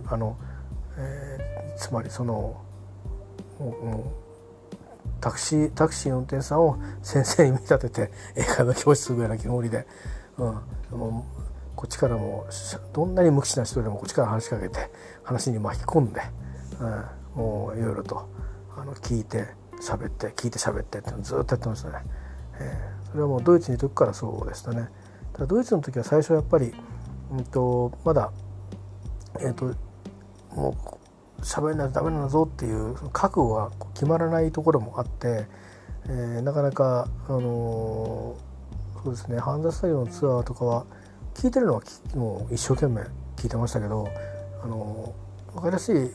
[0.06, 0.36] あの、
[0.96, 2.62] えー、つまりその
[3.58, 4.26] もう
[5.20, 9.86] タクシータクシーの運転手さんを 先生に見立てて英会話教室ぐらいの気盛りで、
[10.38, 11.40] うん、もう
[11.74, 12.46] こっちからも
[12.92, 14.90] どんなに無口な人でもこっちから話しかけて
[15.22, 16.22] 話に巻き込んで、
[16.80, 18.28] うん、もういろいろと
[18.76, 19.46] あの聞いて
[19.80, 22.04] 喋って聞いて喋ってってずっとやってましたね、
[22.60, 24.88] えー、それはもうドイツにいる時からそうでしたね。
[25.38, 26.72] だドイツの時は最初やっぱり、
[27.30, 28.32] うんと、まだ
[29.40, 29.74] えっ、ー、と
[30.54, 30.74] も
[31.38, 35.46] う喋らないとダメなんだぞっていう覚悟が決まらないところもあって、
[36.06, 40.86] えー、なかなか、あのー、そうですねハンザスタジオのツアーとかは
[41.34, 41.82] 聞いてるのは
[42.14, 43.02] もう一生懸命
[43.36, 44.08] 聞いてましたけど
[44.62, 45.14] あの
[45.54, 46.10] 分かりやすい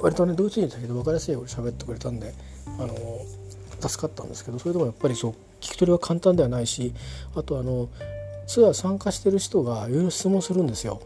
[0.00, 2.32] 割とねドイツ人だけど分かりやすいように喋ってくれたんで
[2.78, 2.94] あの
[3.88, 6.94] 助かったんですけどそれでもやっぱりそう聞き取りは簡単ではないし
[7.36, 7.88] あとあの
[8.46, 11.00] ツアー参加してる人がいろいろ質問するんですよ。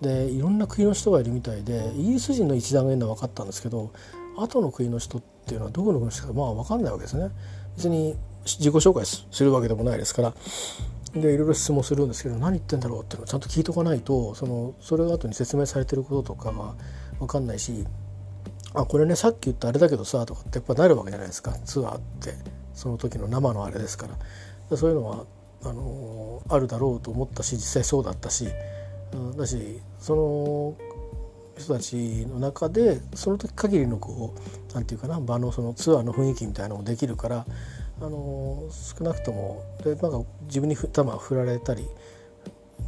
[0.00, 3.92] でいろんな国の人がいるみたいでイギリス人の一団がいるのは分かったんですけど
[4.36, 7.30] 後の国の人っていうのはどこの国の人かまあ分かんないわけですね。
[7.76, 10.34] 別に自己紹介するわけでもないですから
[11.14, 16.74] でいろいろ質問するんですけど何言ってんだろうっていうのをちゃんと聞いとかないとそのそれが後に説明されてることとかが
[17.18, 17.84] 分かんないし
[18.74, 22.34] あこれねさっき言ったあれだけどさとかってやっぱなるわけじゃないですかツアーって
[22.74, 24.08] その時の生のあれですか
[24.70, 25.26] らそういうのは
[25.62, 28.48] あのあるだろうと思ったし実際そうだったし、
[29.12, 30.76] うん、だしその
[31.58, 34.34] 人たちの中でその時限りのこ
[34.70, 37.46] うなんていうかな場のそのツアーの雰囲気みたいなのもできるから
[38.00, 41.86] あの少なくともでなんか自分に球振られたり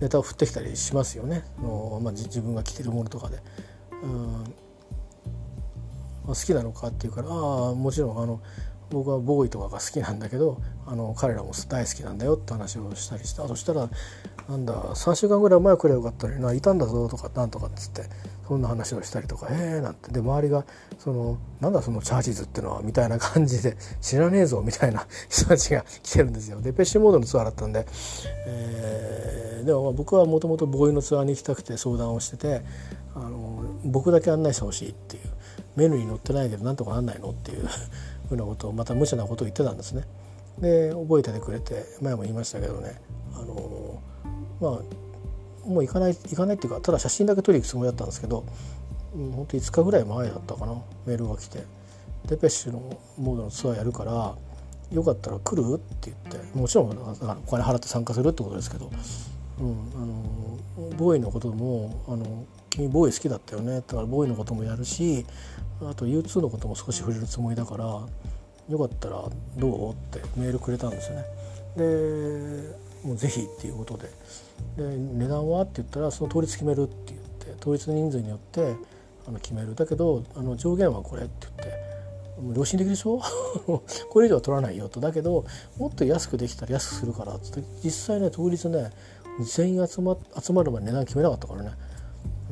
[0.00, 3.38] ネタを振ってきたりしますよねの、まあ、自分が着てるものとかで。
[4.02, 4.44] うん
[6.24, 8.40] まあ好きなのかっていうからああもちろんあの
[8.92, 13.88] 僕はボーイとかが好きなんだけどあの彼らも大好きなんだよって話をしたりしてあそしたら
[14.48, 18.02] なんだ3週間ぐらい前来ればよかったのにないたんだぞとかなんとかっつって
[18.46, 20.10] そんな話をしたりとか「ええ」なんて。
[20.12, 20.64] で周りが
[20.98, 26.60] その「なんだそのチャージズってのは」みたいな感じで「知らねえぞ」みたいな 人たちが来てるんですよ。
[26.60, 27.86] でペッシュモードのツアーだったんで、
[28.46, 32.62] えー、でも僕はもともとボーイのツアーに行きたくて相談をしてて
[33.14, 35.22] あの僕だけ案内してほしいっていう。
[35.76, 37.66] メニューに載ってないけどなんとかなんないのっていう。
[38.34, 40.04] うなことをまた無茶なことを言ってたんですね。
[40.58, 43.00] で覚えててくれて前も言いましたけどね。
[43.34, 44.02] あの
[44.60, 48.44] まあもう行かない行かないっていうかただ写真だけ撮りに行くつもりだったんですけど、
[49.14, 50.74] うん、ほんと5日ぐらい前だったかな。
[51.06, 51.64] メールが来て
[52.26, 54.34] 「デペッシュのモードのツアーやるから
[54.90, 56.58] よかったら来る?」って言って。
[56.58, 58.90] もちろんお金払って参加するってことですけど、
[59.60, 62.44] うん、あのボーイのこともあの
[62.88, 65.24] 「ボーイ好きだったよね」だからボーイのこともやるし
[65.80, 67.84] あと U2 のことも少し触れるつもりだから
[68.68, 69.24] よかったら
[69.56, 69.90] どう？
[69.90, 71.24] ってメールくれたんですよね。
[71.76, 74.08] でもうぜひっていうことで。
[74.76, 75.62] で値段は？
[75.62, 78.76] って言ったらその当日決めるって言って当日人数によって
[79.26, 79.74] あの決める。
[79.74, 83.20] だけどあの上限はこれって言って良心的でしょ？
[84.10, 85.00] これ以上は取らないよと。
[85.00, 85.44] だけど
[85.76, 88.90] もっと安くできたら安くするからっつって実際ね当日ね
[89.44, 91.72] 全員集ま集まるまで値段決めなかったからね、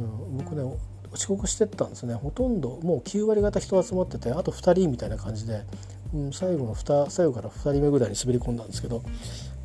[0.00, 0.62] うん、僕ね
[1.12, 2.14] 遅刻してったんですね。
[2.14, 5.64] ほとんどもう9割方人集まっててあと2人みたいな感じで、
[6.14, 9.02] うん、最後の2最後から2人目ぐらいに滑り込んだんですけど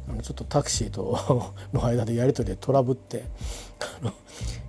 [0.10, 3.26] あのちょっとタクシーと の間でやり取りでトラブって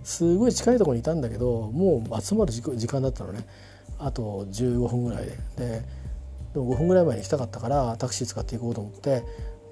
[0.05, 3.47] すごい近いとこにいたんだけどもう集まる時間だったのね。
[3.99, 5.39] あと15分ぐらいで。
[5.57, 6.07] で
[6.57, 9.23] でも5分ぐらい前に行きたかったからタクシー使っていこうと思って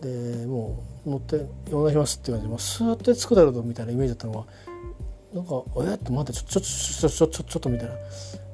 [0.02, 4.46] でもう乗って「お願いします」って言われてもうスーッて着くだろうみたいなイメージだったのが
[5.34, 7.94] なんか「えっ?」と待ってちょちょちょちょちょちょっとみたいな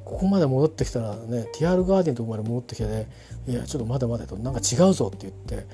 [0.04, 3.08] ここまで戻ってきたらねティアールガーディンのとこまで戻ってきてね
[3.46, 5.66] 「いやちょっと待て待て」と「なんか違うぞ」って言って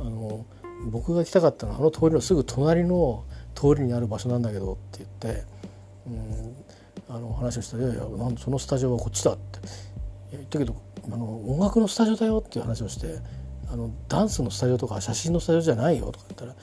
[0.00, 0.44] あの
[0.90, 3.24] 僕が行きたかったのはあの通りのすぐ隣の
[3.54, 5.44] 通りにある場所なんだけどって言って、
[6.06, 6.56] うん、
[7.08, 9.60] あの話をしたら「いやいやなんそのスタジオはこっちだ」って
[10.32, 10.74] 言ったけど
[11.12, 13.18] あの音楽のスタジオだよっていう話をして
[13.70, 16.54] あのダンスのスタジオとか写真のスタジオじゃないよとか言ったら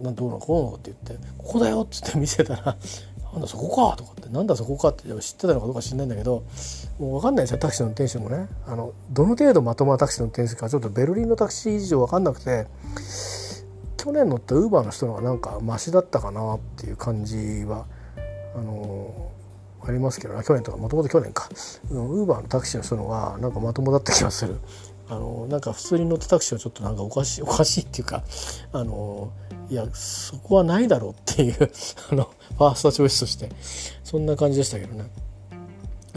[0.00, 0.76] などうのこうの？
[0.76, 2.76] って言って「ここだよ」っつって見せたら
[3.32, 6.44] 「なんだそこか」とかって「なんだそこか」って知ってたのかどうか知んないんだけど
[6.98, 8.48] もう分かんないですよタクシーの運転手もね。
[8.66, 12.66] あのどの程度まともなタクシーの運転手かちょっとベルリンのタクシー事情分かんなくて
[13.96, 17.86] 去年乗ったウーバーの人の方がなんかマシだったかなっていう感じは
[18.54, 19.32] あの
[19.86, 21.48] ありますけど去年とかもともと去年か。
[21.90, 24.58] ウーバーのタクシーの人の方がなんかまともだった気がする。
[25.10, 28.22] あのなんか普通に乗ったタクシーはちょっとなんかおかしいおかしいっていうか
[28.72, 29.32] あの
[29.70, 31.70] いやそこはないだろうっていう
[32.10, 33.50] あのファーストチョイスとして
[34.04, 35.10] そんな感じでしたけどね。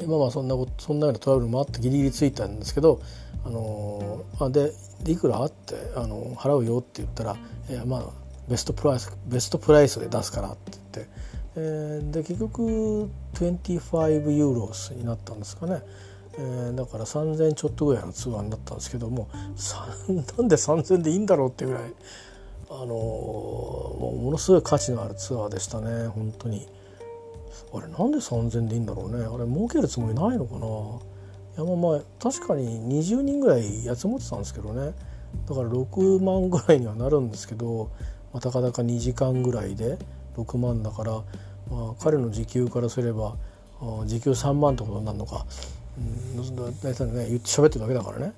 [0.08, 3.02] まあまあそんなことそんなようなトラブルもあってギリギリついたんですけど
[3.46, 4.74] あのあで
[5.06, 7.36] いくらあってあの払うよって言ったら
[7.70, 8.10] 「いやまあ
[8.50, 11.12] ベストプライスベストプライスで出すから」って言って、
[11.56, 15.84] えー、で結局25ユーロスになったんですかね。
[16.38, 19.28] えー、だから3,000ちょっとぐらいのツアーになったんですけども
[20.38, 21.94] なんで3,000でいいんだろうっていうぐらい、
[22.70, 26.68] あのー、ものすごい価値のあるツアーでしたね本当に。
[27.74, 29.24] あれなんで3,000でいいんだろうね。
[29.24, 30.68] あれ儲けるつもりないのかな。
[31.58, 34.94] いやまあまあ確かに20人ぐらいやつ持ってたんですけどね。
[35.48, 37.90] だから6万ぐらいにはなるんですけど、
[38.34, 39.98] まあ、たかだか2時間ぐらいで
[40.36, 41.12] 6万だから、
[41.70, 43.36] まあ、彼の時給からすれば
[44.06, 45.46] 時給3万ってことになるのか、
[46.84, 48.34] 大体ね喋ってるだけだからね、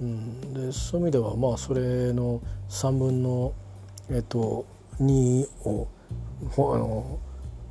[0.00, 3.52] うん、でそういう意味ではまあそれの3分の
[4.10, 4.66] えっと
[5.00, 5.88] 2を
[6.56, 7.18] あの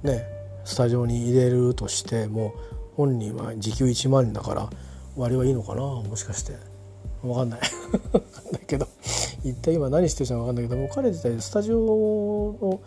[0.03, 0.25] ね
[0.65, 2.53] スタジオに入れるとしても
[2.95, 4.69] 本人は時給1万人だから
[5.15, 6.53] 割はいいのかなもしかして
[7.21, 7.49] 分かん。
[7.49, 7.59] ない
[7.91, 8.21] 分かん。
[8.51, 8.87] ないけど
[9.43, 10.55] 一体今何してるか分かん。
[10.55, 12.81] ないけども彼自体スタジオの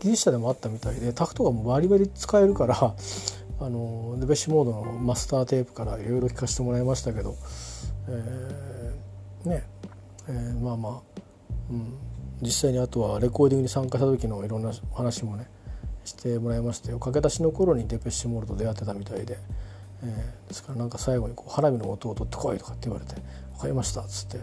[0.00, 2.94] 技術者でもあったみたいでタクとかもバリバリ使えるから
[3.60, 7.36] あのデベッシュモードのマスターテープからいろいろ聞かせてもらいましたけど、
[8.08, 9.64] えー、ね、
[10.28, 11.20] えー、まあまあ、
[11.70, 11.94] うん、
[12.42, 15.48] 実際にあとはレコーディングに参加した時のいろんな話もね
[16.04, 19.38] してもらいましたよ駆け出しの頃にデペッシュモールと出会ってたみたいで、
[20.02, 23.14] えー、ですからなんか最後にこう花火の音を取ってこいとかって言われて
[23.54, 24.40] 「分かりました」っつって、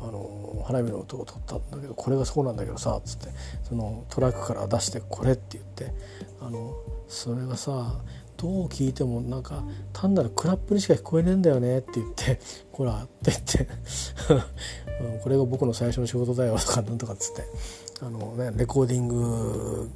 [0.00, 3.28] あの花火の音を取ったんだけどこれがそうなんだけどさっつって
[3.64, 5.92] そのトラックから出して「これ」って言って
[6.40, 6.74] あの
[7.08, 8.00] それがさ
[8.38, 12.40] どう聞いてもなんか単なるクラップにしか聞こえねえんだよねって言って
[12.72, 13.68] 「ほら」って言って
[15.22, 17.42] これが僕の最初の仕事だよとかなんとかっつって
[18.00, 19.90] あの、ね、レコーディング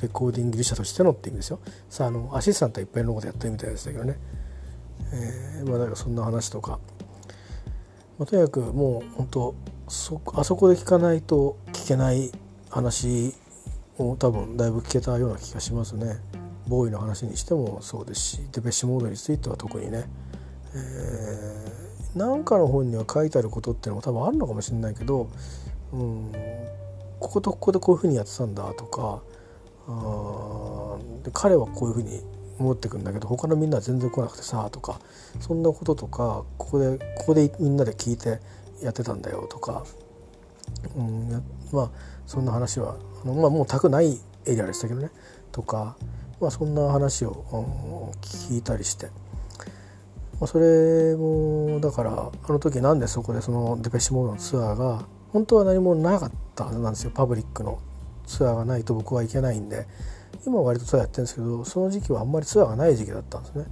[0.00, 1.60] レコーディング技者としてのって意味ですよ。
[1.90, 4.18] さああのアシスタントいっぱいのことやってるみたいでしたけどね、
[5.12, 6.78] えー、まあだからそんな話とか、
[8.18, 9.54] まあ、とにかくもう本当
[9.88, 12.32] そあそこで聞かないと聞けない
[12.70, 13.34] 話
[13.98, 16.18] を多分だいぶ聞けたような気がしますね。
[16.68, 20.04] ボーイの話にしてもそうですしデペッシュモードについては特にね、
[20.74, 25.28] えー、なんかの本には書いてあることっていうのも多分あるのかもしれないけど、
[25.92, 26.32] うん、
[27.20, 29.22] こことここでこういうふうにやってたんだとか
[29.86, 32.20] あで彼はこういうふうに
[32.58, 35.00] 思ってくんだけど他のみんなは全然来なくてさとか
[35.40, 38.40] そんなこととかここでここでみんなで聞いて
[38.82, 39.84] やってたんだよとか、
[40.96, 41.42] うん、
[41.72, 41.90] まあ
[42.26, 45.10] そんな話はあの、まあ、もうたくないエリアでしたけどね。
[45.52, 45.96] とか、
[46.40, 49.06] まあ、そんな話を、聞いたりして。
[50.40, 57.12] まあ、それもだからあの時なんでそこでそのデペッシュモードのツアーが本当は何もなかったはずなんですよ。
[57.14, 57.78] パブリックの
[58.26, 59.86] ツアーがないと僕は行けないんで。
[60.46, 63.66] 今は割とツアーやってるんですけどその時期はあんまりツアーがない時期だったんですね。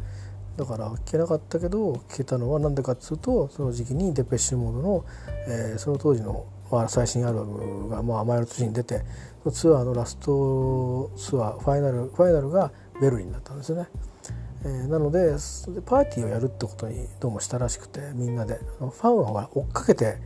[0.56, 5.04] だから聞けなかったけど聞けたのは何でかっつうとその時期にデペッシュモードの、
[5.48, 9.02] えー、その当時の、まあ、最新アルバムが、まあ、前の年に出て
[9.51, 12.70] ツアーのラストツアーファイナルファイナルが
[13.01, 13.88] ベルリンだったんですよね。
[14.64, 15.32] えー、なので
[15.84, 20.18] パーティーをやるってことにどうもしたらしくてみんなでファンは追っかけて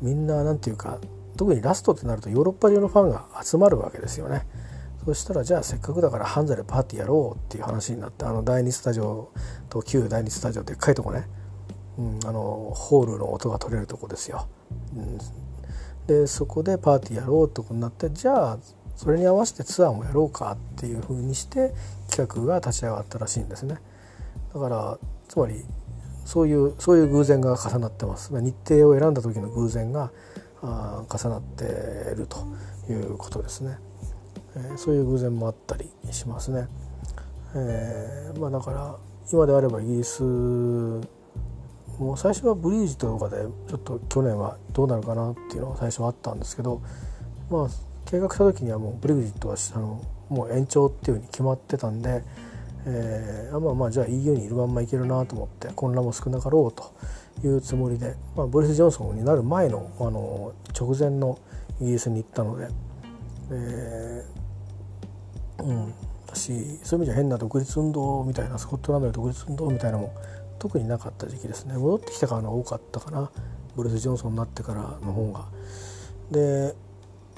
[0.00, 0.98] みんななんていうか
[1.36, 4.46] 特にラストってなるとヨーロッパ中のファンが集まるわけですよね。
[5.04, 9.32] そしたらじゃあせっかくだからハンザでパーティーやろうっていう話になってあの第2スタジオ
[9.70, 11.26] と旧第2スタジオでっかいとこね、
[11.98, 14.48] うん、あのホールの音が取れるとこですよ。
[14.94, 15.18] うん、
[16.10, 18.58] でそこでパーティーやろうってことになってじゃあ
[18.96, 21.72] それに合わせてツアーもやろうかっていうふうにして
[22.10, 23.76] 企画が立ち上がったらしいんですね。
[24.52, 24.98] だから
[25.28, 25.64] つまり
[26.24, 28.32] そういうそういう偶然が重なってます。
[28.32, 30.10] 日程を選んだ時の偶然が
[30.62, 31.64] 重なって
[32.12, 32.44] いると
[32.92, 33.78] いうことですね、
[34.56, 36.66] えー、そういう偶然もあったりしますね、
[37.54, 38.96] えー、まあ、だから
[39.30, 40.22] 今であればイギリス
[42.00, 43.36] もう最初はブリージとかで
[43.68, 46.80] ちょっと去年はどうなるかなっていうのが最初はあったんですけど
[47.50, 47.68] まあ
[48.06, 52.24] 計画した時にはもうブレグジットはあのもう延長っていうふうに決まってたんで、
[52.86, 61.38] えー、まあまあじゃあ EU にいるまんまいけるなと思って混乱も少なかろうというつもりで、まあ、ボリス・ジョンソンになる前のあの直前の
[61.82, 62.68] イギリスに行ったので、
[63.52, 65.94] えーうん、
[66.26, 70.14] 私そういう意味じゃ変な独立運動みたいなスコットランドの独立運動みたいなのも
[70.60, 73.32] 特になかった時期ですね戻ってきてからの多かったかな
[73.74, 75.46] ボリス・ジョンソンになってからの方が。
[76.30, 76.76] で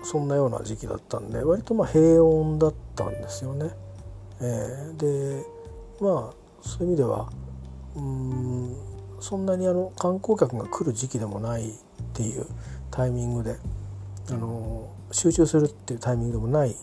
[0.05, 3.70] そんなような時期だったんで割とまあ平穏だったんですよね。
[4.41, 5.47] えー、で
[6.01, 7.31] まあそういう意味では
[7.95, 8.77] うん
[9.20, 11.73] そんなにあの観光客が来る時期でもないっ
[12.12, 12.47] ていう
[12.91, 13.57] タイミングで
[14.31, 16.75] あの集中するっていうタイミングでもない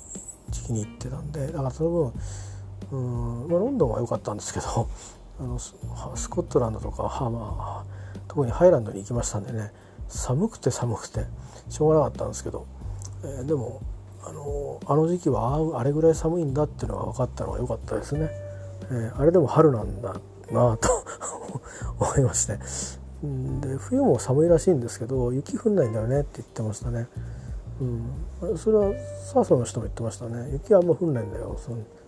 [0.49, 2.13] 時期に行ってたんでだからその分
[2.91, 4.89] うん、まあ、ロンドンは良かったんですけど
[5.39, 7.83] あのスコットランドとかは、まあ、
[8.27, 9.71] 特にハイランドに行きましたんでね
[10.07, 11.25] 寒くて寒くて
[11.69, 12.65] しょうがなかったんですけど、
[13.23, 13.81] えー、でも
[14.23, 18.29] あのあの時期はあれぐらい寒いんだっていうのが分かったのが良かったですね、
[18.91, 20.13] えー、あれでも春なんだ
[20.51, 20.89] なと
[21.99, 22.59] 思いまして。
[23.21, 27.09] で冬も寒いらしいんですけど雪降んないんだよねって言ってましたね、
[28.41, 28.93] うん、それは
[29.25, 30.51] サーフの人も言ってましたね。
[30.53, 31.57] 雪はあんま降んないんだよ。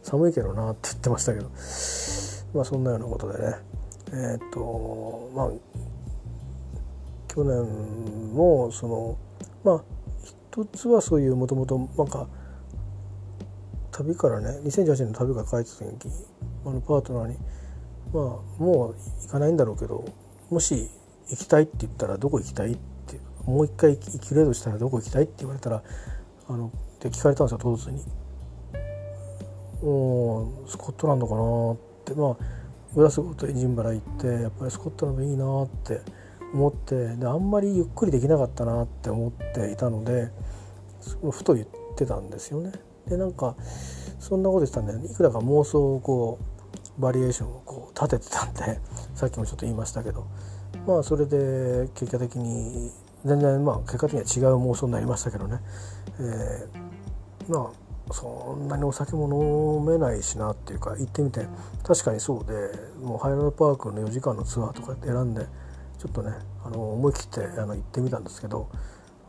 [0.04, 1.50] 寒いけどなって言ってましたけど。
[2.54, 3.56] まあそんなようなことでね
[4.14, 5.52] えっ、とまあ
[7.28, 9.18] 去年もその
[9.64, 9.84] まあ
[10.24, 12.28] 一つはそういうもともとなんか
[13.91, 16.14] 旅からね2018年の旅から帰った時に
[16.66, 17.38] あのパートナーに
[18.14, 18.24] まあ
[18.62, 18.95] もう
[19.26, 20.06] 行かないんだろうけど
[20.49, 20.89] もし
[21.30, 25.84] 行きたいって言ったらどこ行きたいってもう一回生きれるとしたらどこ行きたいって言われたら
[26.49, 28.04] あので聞かれたんですよ唐突に。
[29.84, 32.38] おスコットランドかなってまあ
[32.95, 36.01] グラスゴーとエジンバラ行ってやっぱりスコットランドいいなって
[36.53, 40.30] 思ってであんまりゆっくりできなかったなって思っていたので
[41.32, 42.72] ふと言ってたんですよね。
[43.07, 43.55] でなんか
[44.20, 46.39] そんなこと言ってたんでいくらか妄想をこ
[46.97, 48.80] うバリエーションをこう立ててたんで
[49.16, 50.26] さっきもちょっと言いましたけど。
[50.88, 52.91] まあそれで結果的に
[53.26, 55.59] 全然まあ結果的には違う妄想になりましたけどね、
[56.20, 61.47] えー、まあそんなにお酒も飲めないしなっていうか行ってみて。
[61.84, 62.53] 確かにそうで
[63.03, 65.45] もうハイランドパークの4時間のツアーとか選んで
[65.97, 66.32] ちょっとね
[66.64, 68.70] あの思い切ってあの行ってみたんですけど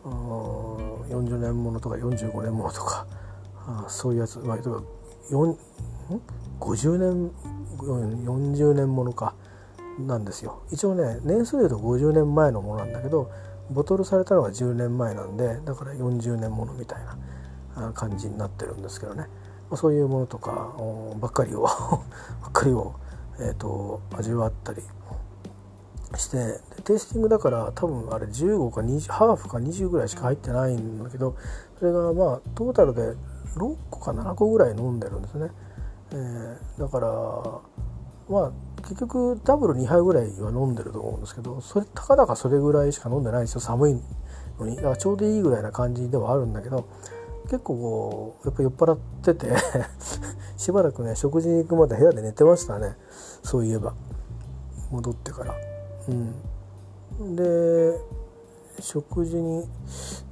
[0.04, 3.06] 40年ものとか45年ものとか
[3.66, 4.82] あそういうやつ、まあ、例えば
[6.60, 7.30] 50年
[7.78, 9.34] ？40年ものか
[9.98, 10.62] なんですよ。
[10.70, 13.30] 一応ね年数でいうと50年前のものなんだけど
[13.70, 17.16] ボトルされたのが10年前なんでだから40年ものみたいな。
[17.90, 19.26] 感じになってるんですけどね、
[19.70, 20.74] まあ、そういうものとか
[21.20, 21.62] ばっかりを
[22.42, 22.94] ばっかりを、
[23.40, 24.82] えーと、味わったり
[26.16, 31.36] してテイスティングだから多分あれ15か20ハーフか20ぐらいしか入ってないんだけど
[31.78, 33.14] それがまあトータルで
[33.56, 35.50] 6個か7個ぐらい飲んでるんですね、
[36.12, 37.08] えー、だから
[38.28, 38.52] まあ
[38.82, 43.60] 結局ダブル2杯ぐらいは飲んでると思うんですけどそれたかだかそれぐらいしか飲んでないんですよ。
[43.60, 44.02] 寒い
[44.58, 44.76] のに。
[44.76, 46.86] だからちょうどいいぐらいな感じではあるんだけど
[47.44, 49.46] 結構こうやっぱ酔っ払ってて
[50.56, 52.96] しばらくね食事に行くまで部屋で寝てましたね。
[53.42, 53.94] そういえば。
[54.90, 55.54] 戻ってから。
[56.08, 57.36] うん。
[57.36, 57.98] で
[58.80, 59.68] 食事に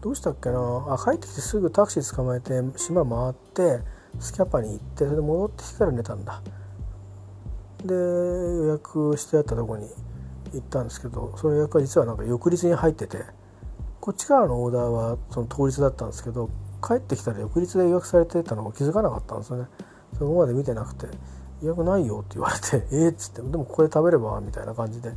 [0.01, 0.59] どうしたっけな。
[0.89, 3.83] あ帰ってきてすぐタクシー捕まえて島回って
[4.19, 6.43] スキャパに行ってそれで戻ってきてから寝たんだ。
[7.85, 9.89] で予約してあったとこに
[10.53, 13.25] 行ったんですけどその予約は実はなんか翌日に入ってて
[14.01, 16.51] こっちからのオーダーはその当日だったんですけど
[16.81, 19.67] 帰ってきたら翌日で予約されてたのを気づかなかったんですよね。
[20.19, 21.07] そこまで見てなくて
[21.63, 24.41] 予約ないよって言われて えっっつってでもここで食べれば？
[24.41, 25.15] みたいな感じで。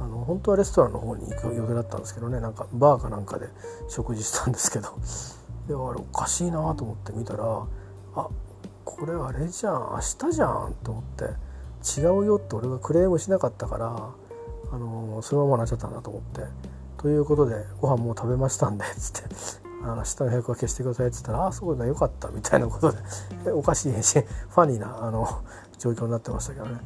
[0.00, 2.38] あの本当はレストランの方に行く予定だったんですけどね。
[2.38, 3.48] なんかバーかなんかで
[3.88, 4.90] 食事したんですけど。
[5.66, 7.44] であれおかしいなと思って見たら
[8.14, 8.28] あ
[8.84, 9.74] これあれじゃん。
[9.74, 9.98] 明
[10.30, 11.24] 日じゃんと思って
[12.00, 14.10] 違うよって俺がクレームしなかったから
[14.72, 16.44] あのそのままなっちゃったんだと思って。
[16.96, 19.67] ということでご飯もう食べましたんでつって。
[19.82, 22.98] あの下の予約は消してくださいっつったら「ああそうだよかった」みたいなことで。
[23.52, 24.20] おかしいし
[24.50, 25.26] ファニーなあの
[25.78, 26.80] 状況になってましたけどね。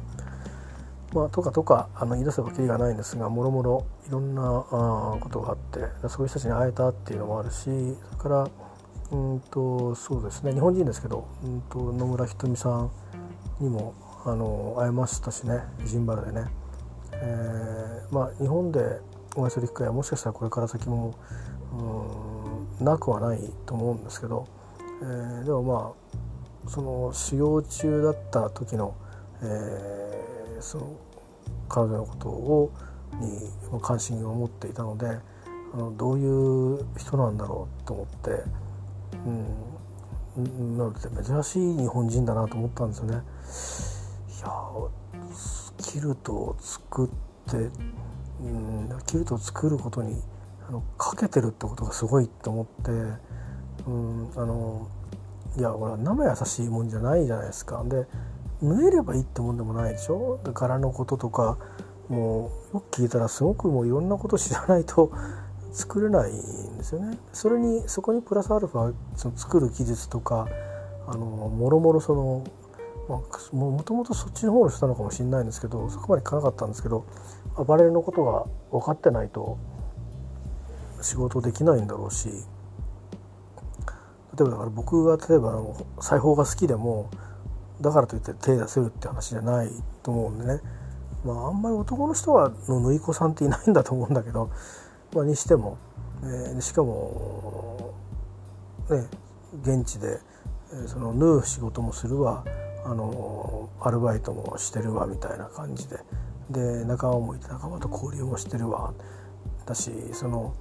[1.13, 8.47] まあ、とかとかあの言い出せばきりがないんですがもろもろいろんなあことがあってそういう人たちに会えたっていうのもあるしそれから
[9.11, 10.53] うんとそうですね。
[10.53, 12.89] 日本人ですけど、うんと、野村ひとみさん
[13.59, 13.93] にも
[14.25, 15.63] あの会えましたしね。
[15.85, 16.47] ジンバルでね、
[17.11, 18.99] えー、まあ日本で
[19.35, 21.13] お会いする機会はもしかしたらこれから先も
[21.73, 22.42] うん
[22.79, 24.47] なくはないと思うんですけど、
[25.01, 25.93] えー、でもま
[26.65, 28.95] あその修行中だった時の、
[29.41, 30.13] えー
[30.63, 30.97] その
[31.67, 32.71] 彼女のことを
[33.19, 35.07] に関心を持っていたので
[35.73, 38.43] あのどういう人なんだろうと思って、
[40.37, 43.21] うん、なので珍しい日本人だなと思ったんですよね。
[44.39, 44.49] いや
[45.77, 47.57] キルトを作って、
[48.41, 50.21] うん、キルトを作ることに
[50.73, 52.91] のかけてるってことがすごいと思って、
[53.87, 54.87] うん、あの
[55.57, 57.83] いやこれは生優しいもんじゃないじゃないですか。
[57.85, 58.05] で
[58.61, 60.39] 縫えればいいってもんでもないでしょ？
[60.53, 61.57] 柄のこととか
[62.09, 65.11] もうよく聞いたらすごくもういろんなこと知らないと
[65.71, 67.17] 作れないんですよね。
[67.33, 70.47] それにそこにプラスアルファその作る技術とか
[71.07, 72.43] あのもろもろその
[73.09, 77.05] まあ、もともとそっちの方の人なのかもしれないんですけどそこまでいかなかったんですけど
[77.57, 79.57] アパレルのことが分かってないと
[81.03, 82.29] 仕事できないんだろうし
[84.37, 87.09] 例えばだから僕が例えばあの裁縫が好きでも
[87.81, 89.69] だからといって手出せるって話じゃない
[90.01, 90.61] と思うんでね。
[91.25, 94.49] まああんまり男の人はの縫い子さんっていないんだと思うんだけど、
[95.13, 95.77] まあ、にしても、
[96.23, 97.93] えー、しかも
[98.89, 99.07] ね
[99.61, 100.19] 現地で
[100.87, 102.43] その縫う仕事もするわ。
[102.85, 105.99] あのアルバイトもしてるわみたいな感じで。
[106.49, 108.93] で仲間もいて仲間と交流もしてるわ。
[109.65, 110.53] だしその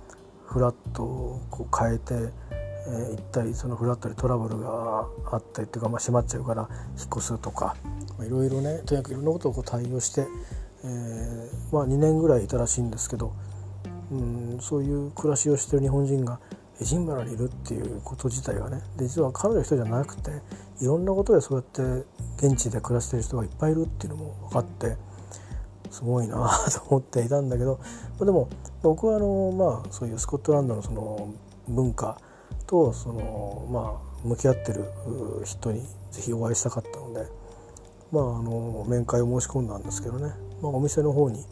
[0.53, 7.75] フラットをこう変えて、えー、行ったりそのフラットにトラブルがあったりっていうか、まあ、閉まっちゃうから引っ越すとか
[8.21, 10.27] いろいろねとにかくいろんなことをこう対応して、
[10.85, 13.33] えー、まあ、2年ぐらいいたらしいんですけど、
[14.11, 16.39] うん、そういう暮らしをしてる日本人が
[16.81, 20.31] エジンバラにいるっていうこと自体はねで実は彼女一人じゃなくて
[20.81, 22.07] いろんなことでそうやって
[22.45, 24.97] 現地で暮らしてる人がいっぱいいるっていうのも分かって
[25.93, 27.79] すごいな と思っていたんだけど
[28.19, 28.49] でも
[28.83, 31.29] 僕はあの、まあ、そういうスコットランドのその
[31.69, 32.19] 文化
[32.67, 34.91] とその、まあ、向き合ってる
[35.45, 37.27] 人に是非お会いしたかったので、
[38.11, 41.45] まあ、あの面会を申し込んだんですけどね、まあ、お店の方に、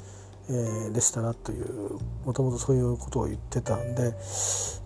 [0.49, 4.13] えー、でしたらというもともとそういうことを言ってたんで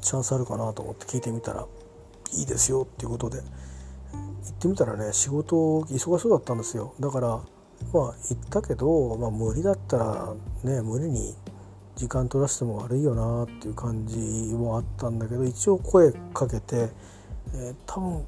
[0.00, 1.66] チャンスあるかなと思って聞いてみたら
[2.32, 3.44] いいですよっていうことで行
[4.50, 6.94] ってみたらね仕事忙しそうだったんですよ。
[7.00, 7.40] だから
[7.92, 11.34] まあ言ったけど、まあ、無理だったらね無理に
[11.96, 14.18] 時間取らせても悪いよなっていう感じ
[14.54, 16.90] もあったんだけど一応声かけて、
[17.54, 18.24] えー、多分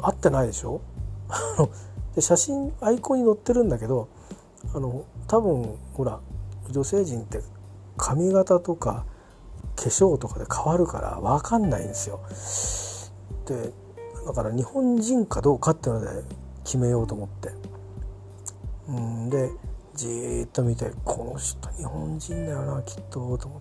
[0.00, 0.80] 会ってないでしょ？
[2.14, 4.08] で写真アイコンに載ってるんだけど
[4.74, 6.20] あの多分ほら
[6.70, 7.42] 女性陣って
[7.96, 9.04] 髪型とか
[9.76, 12.20] 化粧とかで変わるから分かんないんですよ。
[13.46, 13.72] で
[14.26, 16.22] だから日本人かどうかっていうので
[16.64, 17.57] 決めようと思って。
[18.88, 19.50] うんで
[19.94, 23.60] じっと見てこの人日本人だよなきっとと思っ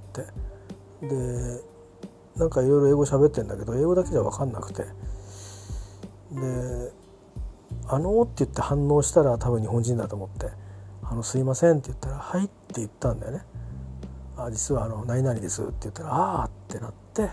[1.01, 1.63] てで
[2.35, 4.83] なんかいろいろ英語喋ってんだけど英語だけじゃ分かんなくて
[6.31, 6.91] で
[7.89, 10.51] 「あの」って言って反応したら多分日本人だと思って
[11.03, 13.43] 「あのすいません」って言ったら「はい」って言ったんだよね。
[14.37, 17.31] あ実はあの何々ですって言ったら「ああ」ってなって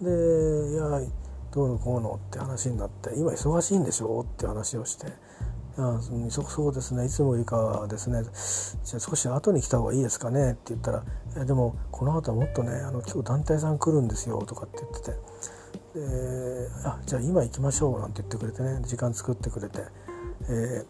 [0.00, 1.02] で「いや
[1.50, 5.27] どうのこうの」って話になって「今忙しいんでしょ?」って話をして。
[5.80, 7.06] あそうですね。
[7.06, 8.24] いつもよりかはですね
[8.84, 10.52] じゃあ少し後に来た方がいいですかね。
[10.52, 11.04] って言ったら
[11.36, 15.18] 「いやでもこの後はもっとねあの今日団体さん来るんですよ」とかって言ってて。
[15.94, 18.80] であじゃあ今行きましょうなんて言ってくれてね。
[18.82, 19.84] 時間作ってくれて、
[20.48, 20.84] え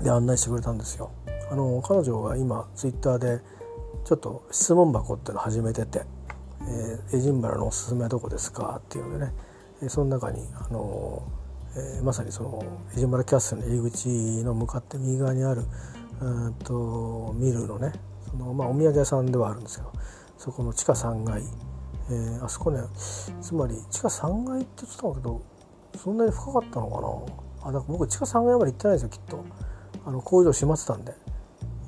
[0.00, 1.10] ー、で案内してくれたんですよ。
[1.50, 3.40] あの彼女が今ツイッターで
[4.04, 6.06] ちょっと質問箱っていうのを始めてて
[6.62, 9.34] 「えー、エジンバラのおすすめはどこですか?」っていうのでね。
[9.88, 11.37] その中にあのー
[11.76, 12.64] えー、まさにその
[12.94, 14.08] エジンバラキャッスルの入り口
[14.44, 15.64] の向かって右側にある
[16.20, 17.92] うんとミルのね
[18.30, 19.92] その、まあ、お土産屋さんではあるんですけど
[20.36, 21.42] そこの地下3階、
[22.10, 22.80] えー、あそこね
[23.40, 25.42] つまり地下3階って言ってたんだけど
[25.96, 27.68] そんなに深かったのかな？
[27.68, 29.44] あだから僕地下3階まで行ってないですよきっと。
[30.06, 31.12] あの工場閉まってたんで、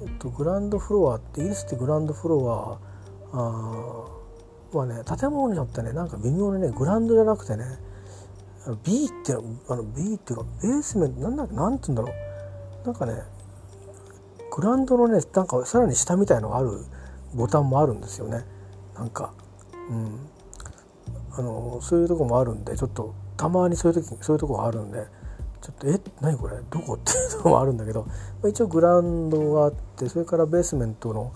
[0.02, 2.78] えっと、グランドフロアってイギリスってグランドフロ
[3.32, 7.64] アあはね建物によってねなんか微妙にねグランドじゃなくてね
[8.84, 12.12] B ってあの B っていうかベースメントなんなんて言うんだろ
[12.84, 12.86] う。
[12.86, 13.22] なんかね
[14.52, 16.70] グランドのねなんかさらに下みたいのがある
[17.34, 18.44] ボタンもあるんですよね。
[18.94, 19.32] なんか
[19.90, 20.30] うん。
[21.32, 25.06] あのそういうとこもあるんでちょっとたまにそういう時そういうとこがあるんで
[25.60, 26.94] ちょっとえ何これどこ？
[26.98, 28.08] っていうのもあるんだけど、ま
[28.44, 31.32] あ、一応グラウンドがあってそれからベースメントの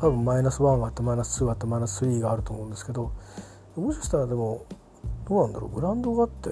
[0.00, 3.12] 多分マイナス1があってマイナス2があってマイナス3があると思うんですけど
[3.76, 4.64] もしかしたらでも
[5.28, 5.74] どうなんだろう？
[5.74, 6.50] グラウンドがあって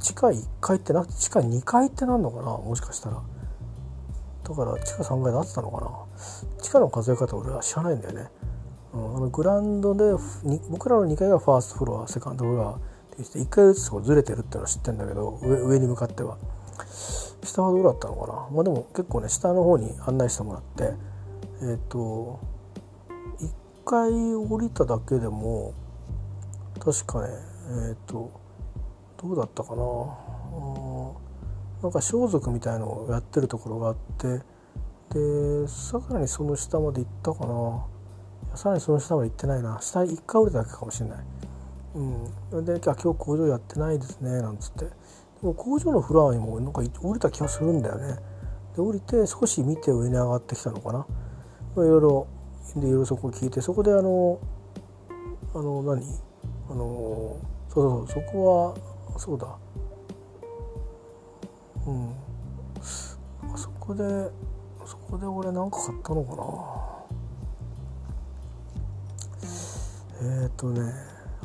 [0.00, 2.56] 地下1階ってなくて地下2階ってなんのかな？
[2.56, 3.22] もしかしたら。
[4.42, 5.90] だから地下3階で合ってたのかな？
[6.62, 8.28] 地下の数え方俺は知らないんだよね、
[8.94, 10.04] うん、あのグラウンドで
[10.70, 12.82] 僕らの2階がファーストフロアセカンドフロアって
[13.18, 16.38] 言って1階ずつずれてるってのは知ってんだけど上上に向かっては。
[17.42, 18.32] 下はどうだったのかな？
[18.50, 20.94] まあでも結構ね下の方に案内してもらって
[21.62, 22.40] えっ、ー、と
[23.38, 23.50] 1
[23.84, 25.74] 回降りただけでも
[26.80, 27.28] 確かね
[27.70, 28.32] えっ、ー、と
[29.22, 29.82] どうだったかな？
[31.82, 34.40] なんか装束みたいのをやってるところがあって
[35.10, 37.86] でさらにその下まで行ったかな？
[38.56, 39.78] さらにその下まで行ってないな。
[39.80, 41.18] 下1回降りただけかもしれない。
[41.94, 44.84] うん、で「今日工場やってないですね」なんつって。
[44.84, 44.92] で
[45.42, 48.16] も工場のフロアにもなんか降りた気がするんだよね。
[48.76, 51.06] で降りて少し見て上に上がってきたのかな。
[51.76, 52.26] いろいろ
[52.76, 54.38] でいろいろそこ聞いてそこであの
[55.54, 56.02] あの何？
[56.70, 57.36] あの
[57.72, 59.46] そうそうそこはそうだ。
[61.86, 62.14] うん。
[63.56, 64.02] そこで
[64.84, 66.42] そこで俺なんか買ったのかな。
[70.22, 70.92] えっ、ー、とね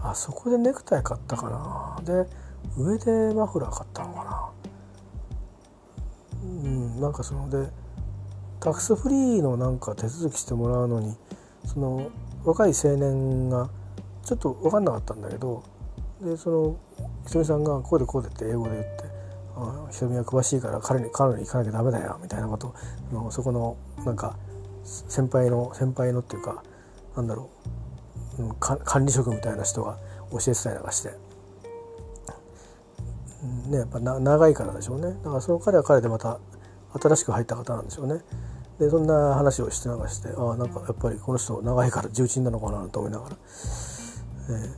[0.02, 2.02] あそこでネクタイ買ったかな。
[2.04, 2.28] で
[2.78, 4.50] 上でマフラー買ったのかな。
[6.44, 7.70] うんなんかそので
[8.60, 11.16] タックスフリーのなんか手続きしてもらうのに
[11.66, 12.10] その
[12.44, 13.70] 若い青年が
[14.24, 15.64] ちょっと分かんなかったんだけど
[16.22, 16.78] でその
[17.26, 19.04] ひとみさんがこうでこうでって英語で言って
[19.56, 22.74] 「あひとみは詳しいから彼に彼に行かなきゃダメだよ」みたいなこと
[23.12, 24.38] のそこのなんか
[24.84, 26.64] 先輩の先輩のっていうか
[27.16, 27.50] なんだろ
[28.40, 29.98] う管理職みたいな人が
[30.32, 31.26] 教えてたりなんかして。
[33.68, 35.14] ね、やっぱ長いからでしょうね。
[35.24, 36.40] だからその彼は彼でまた
[37.00, 38.22] 新しく入った方なんでしょうね。
[38.80, 44.76] でそんな話をして流してああなんかやっぱりこの人長いから重鎮なのかなと思いながら、えー、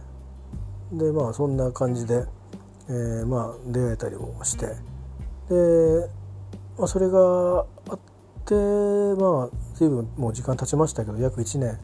[0.91, 2.25] でまあそんな感じで、
[2.89, 4.65] えー、まあ出会えたりもして。
[5.49, 6.09] で、
[6.77, 7.99] まあ、それがあっ
[8.45, 8.53] て
[9.19, 11.79] まあ随分もう時間経ちましたけど約1年、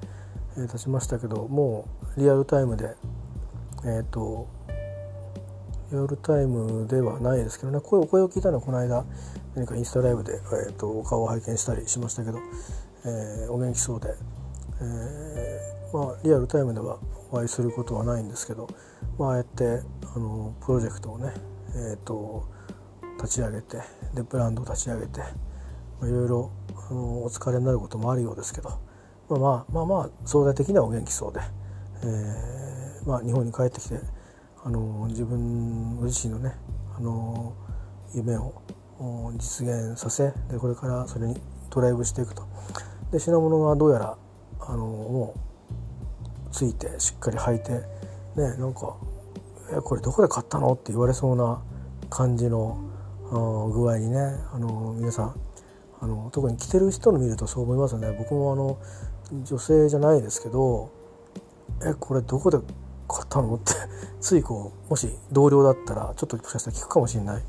[0.58, 1.88] えー、経ちましたけども
[2.18, 2.95] うリアルタイムで
[3.86, 4.47] えっ、ー、と
[5.91, 7.80] リアルタイムではないですけどね。
[7.80, 9.06] 声お声を聞いたのはこの間
[9.56, 12.39] 何かインスタライブで、えーと、お顔を拝見したりしましたけど、
[13.06, 14.16] えー、お元気そうで、
[14.82, 16.97] えー、まあ、リアルタイムでは
[17.32, 18.68] お会いすることはないんですけど、
[19.18, 19.82] まあ、やって
[20.16, 21.34] あのプロジェクトをね、
[21.76, 22.47] えーと、
[23.22, 23.78] 立ち上げて
[24.14, 25.20] でブランドを立ち上げて、
[26.01, 26.51] まあ、いろいろ
[26.89, 28.70] あのお疲れになることもあるようですけど、
[29.30, 31.39] まあ、まあまあまあ相対的にはお元気そうで、
[32.03, 33.99] えーまあ、日本に帰ってきて
[34.64, 36.53] あの自分自身のね
[36.97, 37.53] あの
[38.16, 38.61] 夢を
[39.38, 41.39] 実現させでこれからそれに
[41.70, 42.43] ドライブしていくと。
[43.11, 44.18] で品物がどうやら
[44.59, 47.93] あのもうついてしっかり履いて
[48.36, 48.96] ねなんか
[49.72, 51.62] 「えこれどこで買ったの?」って言われそうな
[52.10, 52.78] 感じの
[53.32, 55.36] 具合にねあの皆さん
[56.02, 58.78] あの特に着てる人の見るとそう思いますよね僕もあの
[59.44, 60.90] 女性じゃないですけど
[61.84, 62.60] 「えこれどこで
[63.08, 63.74] 買ったの?」って
[64.20, 67.44] ついこうもし同僚だったらちょっともしかしたら聞くかもしれない。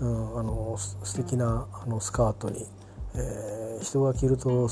[0.00, 2.66] うん、あの素敵なあなスカートに、
[3.14, 4.68] えー、人が着ると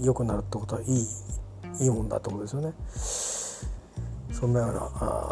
[0.00, 1.06] 良くなるってことはいい
[1.78, 2.74] いいもんだってことですよね。
[4.40, 4.80] そんなような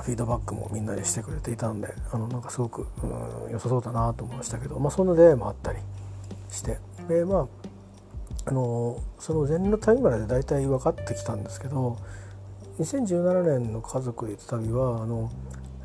[0.02, 5.78] フィードバックもみんなにしてくれていたんであのなんかすごく、うん、良さそうだなと思いましたけど、まあ、そんな出会いもあったり
[6.50, 6.78] して
[7.09, 7.46] でまあ
[8.44, 11.98] あのその前年の旅まで大体分かってきたんですけど
[12.78, 15.30] 2017年の家族で行った旅はあの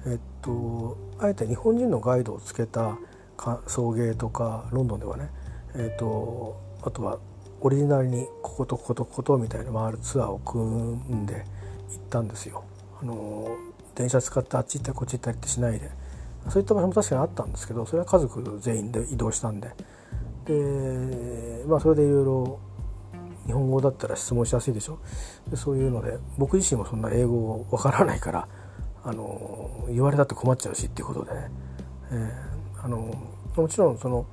[0.06, 2.98] えっとあえて日本人のガイドをつけた
[3.68, 5.30] 送迎とかロンドンではね、
[5.76, 7.20] えーと、あとは
[7.62, 10.64] オリジナルにこことこことこことみたいな回るツアーを組
[11.16, 11.44] んで行っ
[12.10, 12.64] たんですよ。
[13.04, 13.58] あの
[13.96, 15.92] 電車使ってあっち行ったりこっち行ったりってしないで。
[16.50, 19.70] そういった場所も確かにあったんですけどそれは家族全員で移動したんで。
[20.46, 22.60] でまあそれでいろいろ
[23.46, 25.00] 日本語だったら質問しやすいでしょ。
[25.50, 28.48] でそういうので僕自身もそんな英語わからないから
[29.04, 31.34] あの言われたって困っちゃうしっていうことで。
[31.34, 31.52] ね、
[32.12, 33.14] えー、あの
[33.56, 34.26] もちろんその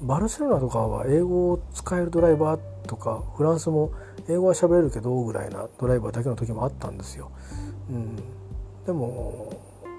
[0.00, 3.92] バルセロナとかは英語を使えるドライバーとかフランスも
[4.28, 7.30] 英語は喋れるけどぐらいなドライバーだけの時もあったんですよ。
[7.90, 8.16] うん、
[8.86, 9.52] でも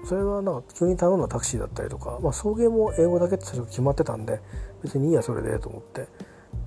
[0.04, 4.40] それはなんか急に頼んだタクシーだったりとか、まあ、送迎も英語だけって最初決まってたんで
[4.82, 6.06] 別にいいやそれでと思って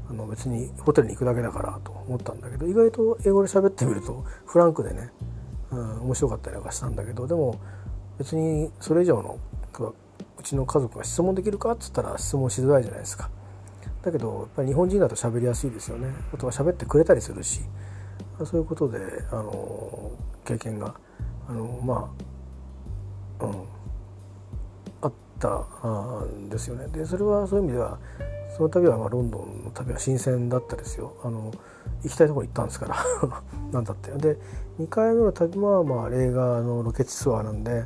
[0.09, 5.11] あの別にホテルに行くだけだからと思ったんだけど意外と英語で喋ってみるとフランクでね、
[5.71, 7.59] うん、面白かったりなんかしたんだけどでも
[8.17, 9.37] 別にそれ以上の
[10.39, 13.29] うちの家族が質問できるかっつったら質問しづらいじゃないですか
[14.07, 16.07] だけどやっぱり日本人だと喋りやすいですよね。
[16.33, 17.61] あとは喋ってくれたりするし。
[18.45, 18.99] そういうことで
[19.31, 20.11] あの
[20.45, 20.95] 経験が
[21.47, 22.13] あのま
[23.39, 23.63] あ、うん、
[25.01, 25.65] あった
[26.25, 26.87] んですよね。
[26.87, 27.99] でそれはそういう意味では
[28.55, 31.15] その旅はまあロンドンの旅は新鮮だったですよ。
[31.23, 31.51] あの
[32.03, 32.95] 行きたいところ行ったんですから。
[33.71, 34.11] なんだって。
[34.11, 34.39] で
[34.79, 37.85] 2回目の旅はまあ映画のロケ地ツアーなんで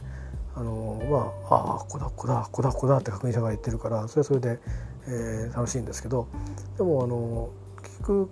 [0.56, 4.60] あのまあああここだここだここだここだって確認者が言ってるからそれはそれで、
[5.08, 6.28] えー、楽しいんですけど
[6.78, 7.50] でもあの
[7.82, 8.30] 結局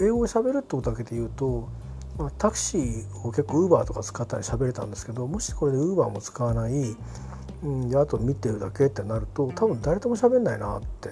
[0.00, 1.68] 英語を喋るってことだけで言うと、
[2.18, 6.96] まあ、タクシーを結構ウーバーとか使ったり喋れたんですけどもしこれでウーバーも使わない、
[7.62, 11.10] うん、であと見てるだけってなると多分誰とも喋んないなって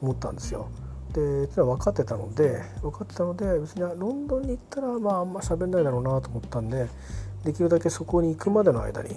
[0.00, 0.68] 思ったんですよ。
[1.14, 6.88] でってのは分かってたので分かってたので別にロンドンに行ったらまああんま喋んないだろうなと思ったんで
[7.44, 9.16] できるだけそこに行くまでの間に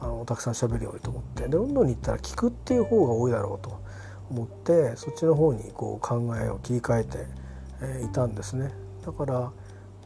[0.00, 3.80] あのたくさん喋るようにと思ってでロンドンに行ったら聞くっていう方が多いだろうと
[4.30, 7.18] 思ってそっちの方にこう考えを切り替えて、
[7.82, 8.72] え、いたんですね
[9.04, 9.52] だから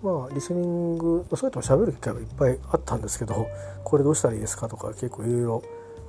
[0.02, 3.46] まあリスニングそうやっても喋る機会はいっぱいあったんですけど
[3.84, 5.62] これどうしたらいいですかとか結構いろいろ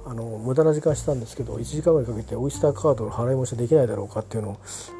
[0.08, 4.58] あの無駄な時間したんですけど1時間ぐらいかけてオイスターカードの払い戻しできないだろうかっていうのを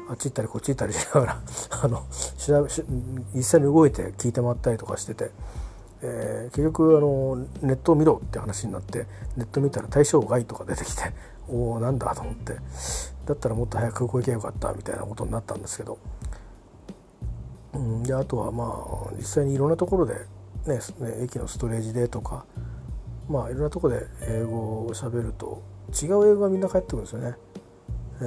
[0.08, 1.40] あっち行ったりこっち行ったりしながら
[1.82, 2.02] あの
[2.38, 2.70] 調べ
[3.34, 5.30] 実際に動いて聞いてもらったりとかしてて。
[6.02, 11.02] えー、結局あのネットを見ろって話になってネット見たら対象外とか出てきて
[11.48, 12.54] おおなんだと思って
[13.26, 15.98] だったらもっと早く空港行けばよかったみたいなことになったんですけど、
[17.74, 18.64] うん、であとはま
[19.10, 20.14] あ実際にいろんなところで、
[20.66, 20.80] ね、
[21.22, 22.44] 駅のストレージでとか
[23.28, 27.36] まあいろんなところで英語をしゃべると違う英語がみんな返ってくるんですよね。
[28.20, 28.24] え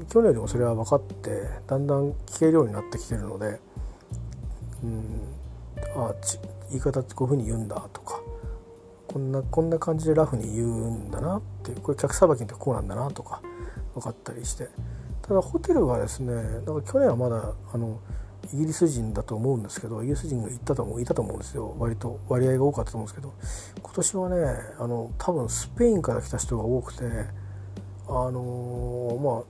[0.00, 3.60] ー、去年よりもそれは分かってだんだん聞けるようになってきてるので、
[4.82, 5.02] うん、
[5.96, 6.14] あ
[6.70, 8.20] 言い方ってこういうふうに言うんだとか
[9.14, 13.40] こんなこんな感じでラフに言うんだなっていうこれ客さばきってこうなんだなとか
[13.94, 14.68] 分かったりして。
[15.22, 18.00] ただホテルがですねだから去年はまだあの
[18.52, 21.76] イギリス人だと思うんですけどイギリス人が行ったと思ういたと思うんですよ。
[21.78, 23.32] 割と割合が多かったと思うんですけど。
[23.80, 24.36] 今年はね
[24.80, 27.04] あの多分スペインから来た人が多くて
[28.08, 29.44] あのま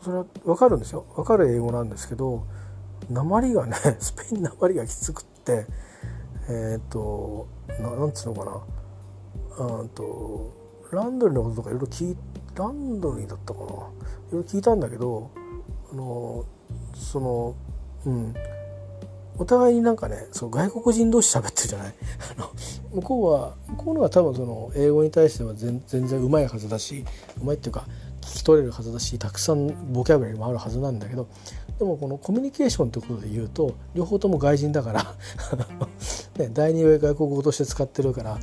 [0.00, 1.06] あそれは分かるんですよ。
[1.14, 2.44] 分かる英語なんですけど
[3.08, 5.64] 鉛がね スペイン鉛がきつくって
[6.48, 7.46] えっ、ー、と
[7.78, 8.75] なんつうのかな。
[9.58, 10.52] うんと
[10.92, 12.16] ランドリーのこととかいろいろ聞い
[12.54, 13.66] ランドリーだったかな。
[13.66, 13.86] いろい
[14.32, 15.30] ろ聞いたんだけど
[15.92, 16.44] あの
[16.94, 17.54] その
[18.04, 18.34] うん。
[19.38, 21.94] お互いになんかねそう外国人同士喋ってるじゃない？
[22.94, 27.04] 向こうは向こうのが多分その英語に対しては全然うまいはずだし
[27.42, 27.84] うまいっていうか
[28.22, 31.26] 聞き取れるはずだしたくさんボキャブラリーもあるはずなんだけど
[31.78, 35.04] でもこのコミュニケーションということで言うと両方とも外人だから
[36.38, 38.38] ね、第二外国語として使ってるから、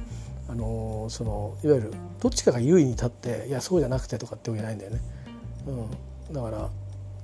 [0.53, 5.01] あのー、そのいわゆるどっちかが優位に立っていやそうじゃなくてとかってわけないんだよね。
[6.29, 6.69] うん、だから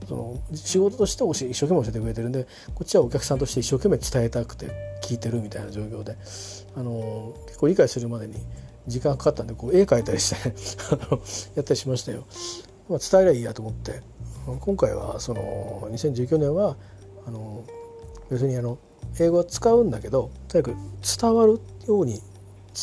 [0.08, 4.72] その仕事として一生懸命教えてくれてるんでこっちはお客さんとして一生懸命伝えたくて
[5.04, 6.18] 聞いてるみたいな状況で、
[6.76, 8.34] あのー、結構理解するまでに
[8.88, 10.50] 時間かかったんでこう絵描いたりして
[11.54, 12.24] やったりしましたよ。
[12.90, 14.02] まあ、伝えりゃいいやと思って
[14.62, 16.76] 今回はその2019年は
[17.28, 17.64] あの
[18.32, 18.80] 別にあの
[19.20, 20.76] 英語は使うんだけどとにかく
[21.22, 22.20] 伝わるように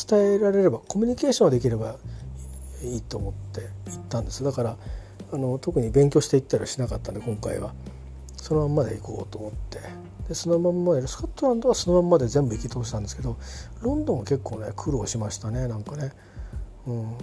[0.05, 1.97] 伝えられればコミュニケーションができれば
[2.83, 4.43] いいと思って行ったんです。
[4.43, 4.77] だから
[5.31, 7.73] あの特に勉強していったりはしなかったんで今回は。
[8.37, 9.79] そのまんまで行こうと思って。
[10.27, 13.37] でそのまんまでスコットランドはそのまんまで全部行き通したんですけど
[13.81, 16.11] ロンドンは結構ね苦労しましたねなんかね。
[16.85, 17.17] うん。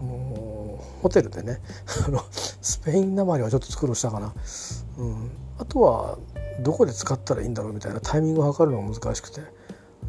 [0.00, 1.60] あのホテルでね
[2.32, 4.32] スペインなまりはちょっと苦労したかな、
[4.96, 6.18] うん、あとは
[6.62, 9.42] どこで使ったらいいんだろうみたいなタイミングを測るのが難しくて、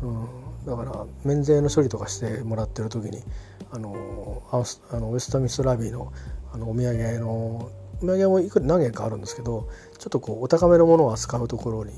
[0.01, 0.27] うん、
[0.65, 3.23] だから免税の処理とかしてもらってる時に
[3.71, 6.11] あのあのウエスタミストラビーの
[6.53, 11.91] あのお土産のお土産もいくら何件かあるんですけどちょっとこうお高めのものを扱うところに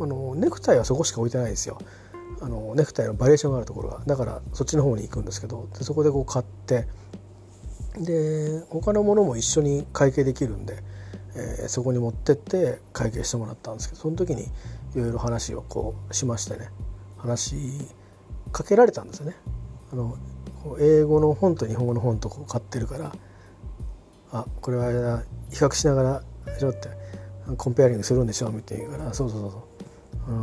[0.00, 1.78] あのネクタイはそこしか置いてないですよ。
[2.40, 6.86] あのネクタイのバリエーションがあるところがだからそっちの方に行くんですけどでそこでこう買って
[7.96, 10.82] で他のものも一緒に会計できるんで
[11.36, 14.48] えー、そこに持ってって会計してもらったんですけどその時にい
[14.96, 16.68] ろいろ話をこうしましてね
[17.18, 17.56] 話
[18.54, 19.36] かけられたんですよね。
[19.92, 20.16] あの
[20.78, 23.12] 英語の本と日本語の本とこう買ってるから
[24.32, 26.22] あこれは比較しながら
[26.58, 26.88] ちょって
[27.58, 30.34] コンペアリングするんでしょみたいなそうそうそうそう、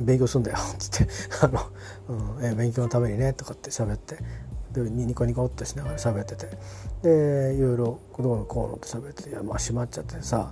[0.00, 1.12] うん、勉強するんだよっ つって。
[1.42, 1.60] あの、
[2.38, 4.18] うんえ勉強のためにねとかって喋って。
[4.72, 6.46] でニコニコっとしながら喋ってて。
[7.02, 10.50] でいろいろ子供のこうのって喋ってていやまあ閉まっちゃってさ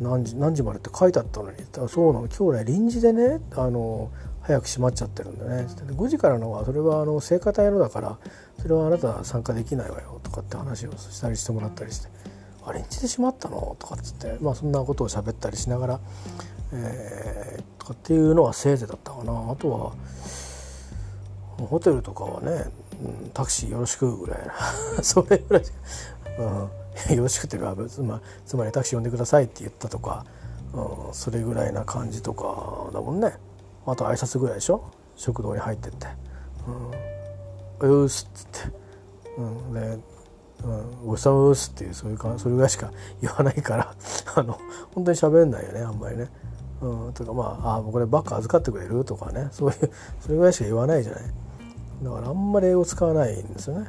[0.00, 1.56] 何時何時までって書いてあったのに。
[1.88, 4.10] そうなの今日ね臨時でねあの
[4.46, 5.64] 早く閉まっちゃってるんだね。
[5.64, 8.18] で5時からのはそれはあの聖火隊のだから
[8.60, 12.08] それはあなたは参加できないわよとかって話をしたりしてもらったりして
[12.64, 16.00] 「あ臨時で閉まったの?」とかっつってまあそんなことを喋ったりしながら、
[16.72, 19.32] えー、とかっていうのはせいぜいだったかな。
[19.50, 19.92] あとは
[21.66, 22.70] ホテルとかはね
[23.02, 24.54] うん、タクシーよろしくぐらいな。
[25.02, 25.78] それぐらいしか、
[27.08, 30.24] うん、よろしくっていうかつまつまりタクシー呼んでくださいって言ったとか、
[30.72, 33.34] うん、それぐらいな感じとかだもんね。
[33.86, 34.82] あと挨拶ぐらいでしょ？
[35.16, 36.06] 食堂に入ってって
[37.80, 38.76] 「うん、うす」っつって、
[39.38, 39.98] うん、で
[40.64, 42.90] 「うん、うさうす」っていうそういうかそれぐらいしか
[43.22, 43.94] 言わないから。
[44.34, 44.58] あの
[44.94, 46.28] 本当に喋んないよねあんまりね。
[46.82, 49.48] うん、とかまあ「あこれバッグ預かってくれる?」とかね。
[49.52, 51.22] そういうそれぐらいしか言わないじゃない。
[52.02, 53.88] だからあんまり英語使わないんですよね。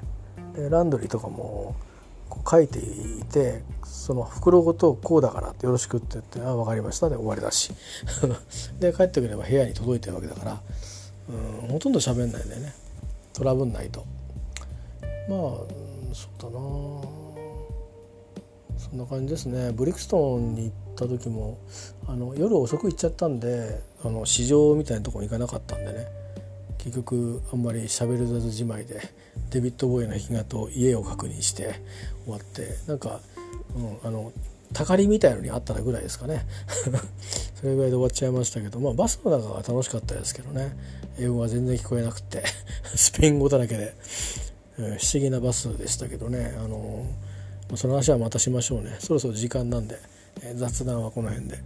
[0.56, 1.76] でランドリーとかも
[2.30, 3.64] こう書いていて
[4.08, 7.74] その袋ごとこうだからってよろしくって言って「あ分かりました」で終わりだし。
[8.80, 10.62] で帰ってくれば部屋に届いてるわけだから。
[11.62, 12.74] うんほとんど喋んないんだよね。
[13.34, 14.06] トラブんないと。
[15.28, 15.40] まあ
[16.14, 16.58] そうだな。
[18.78, 19.74] そんな感じですね。
[19.74, 21.58] ブリクストンに行った時も
[22.08, 26.08] あの夜遅く行っちゃったんであの市場みたいなとこに行かなかったんでね。
[26.78, 29.02] 結局あんまり喋る雑じまいで
[29.50, 31.82] デビッド・ボーイの弾き語と家を確認して
[32.24, 33.20] 終わってなんか、
[33.76, 34.32] うん、あの
[34.74, 36.46] たかりみたいのにあったらぐらいですかね。
[37.56, 40.76] それぐらいで終わっちゃいましたけど、まあ、バスの中は楽しかったですけどね。
[41.18, 42.44] 英語が全然聞こえなくて
[42.96, 43.96] スペイン語だらけで、
[44.78, 46.56] えー、不思議なバスでしたけどね。
[46.58, 47.06] あの
[47.76, 48.98] その話はまたしましょうね。
[49.00, 49.98] そろそろ時間なんで、
[50.42, 51.60] え雑談はこの辺で。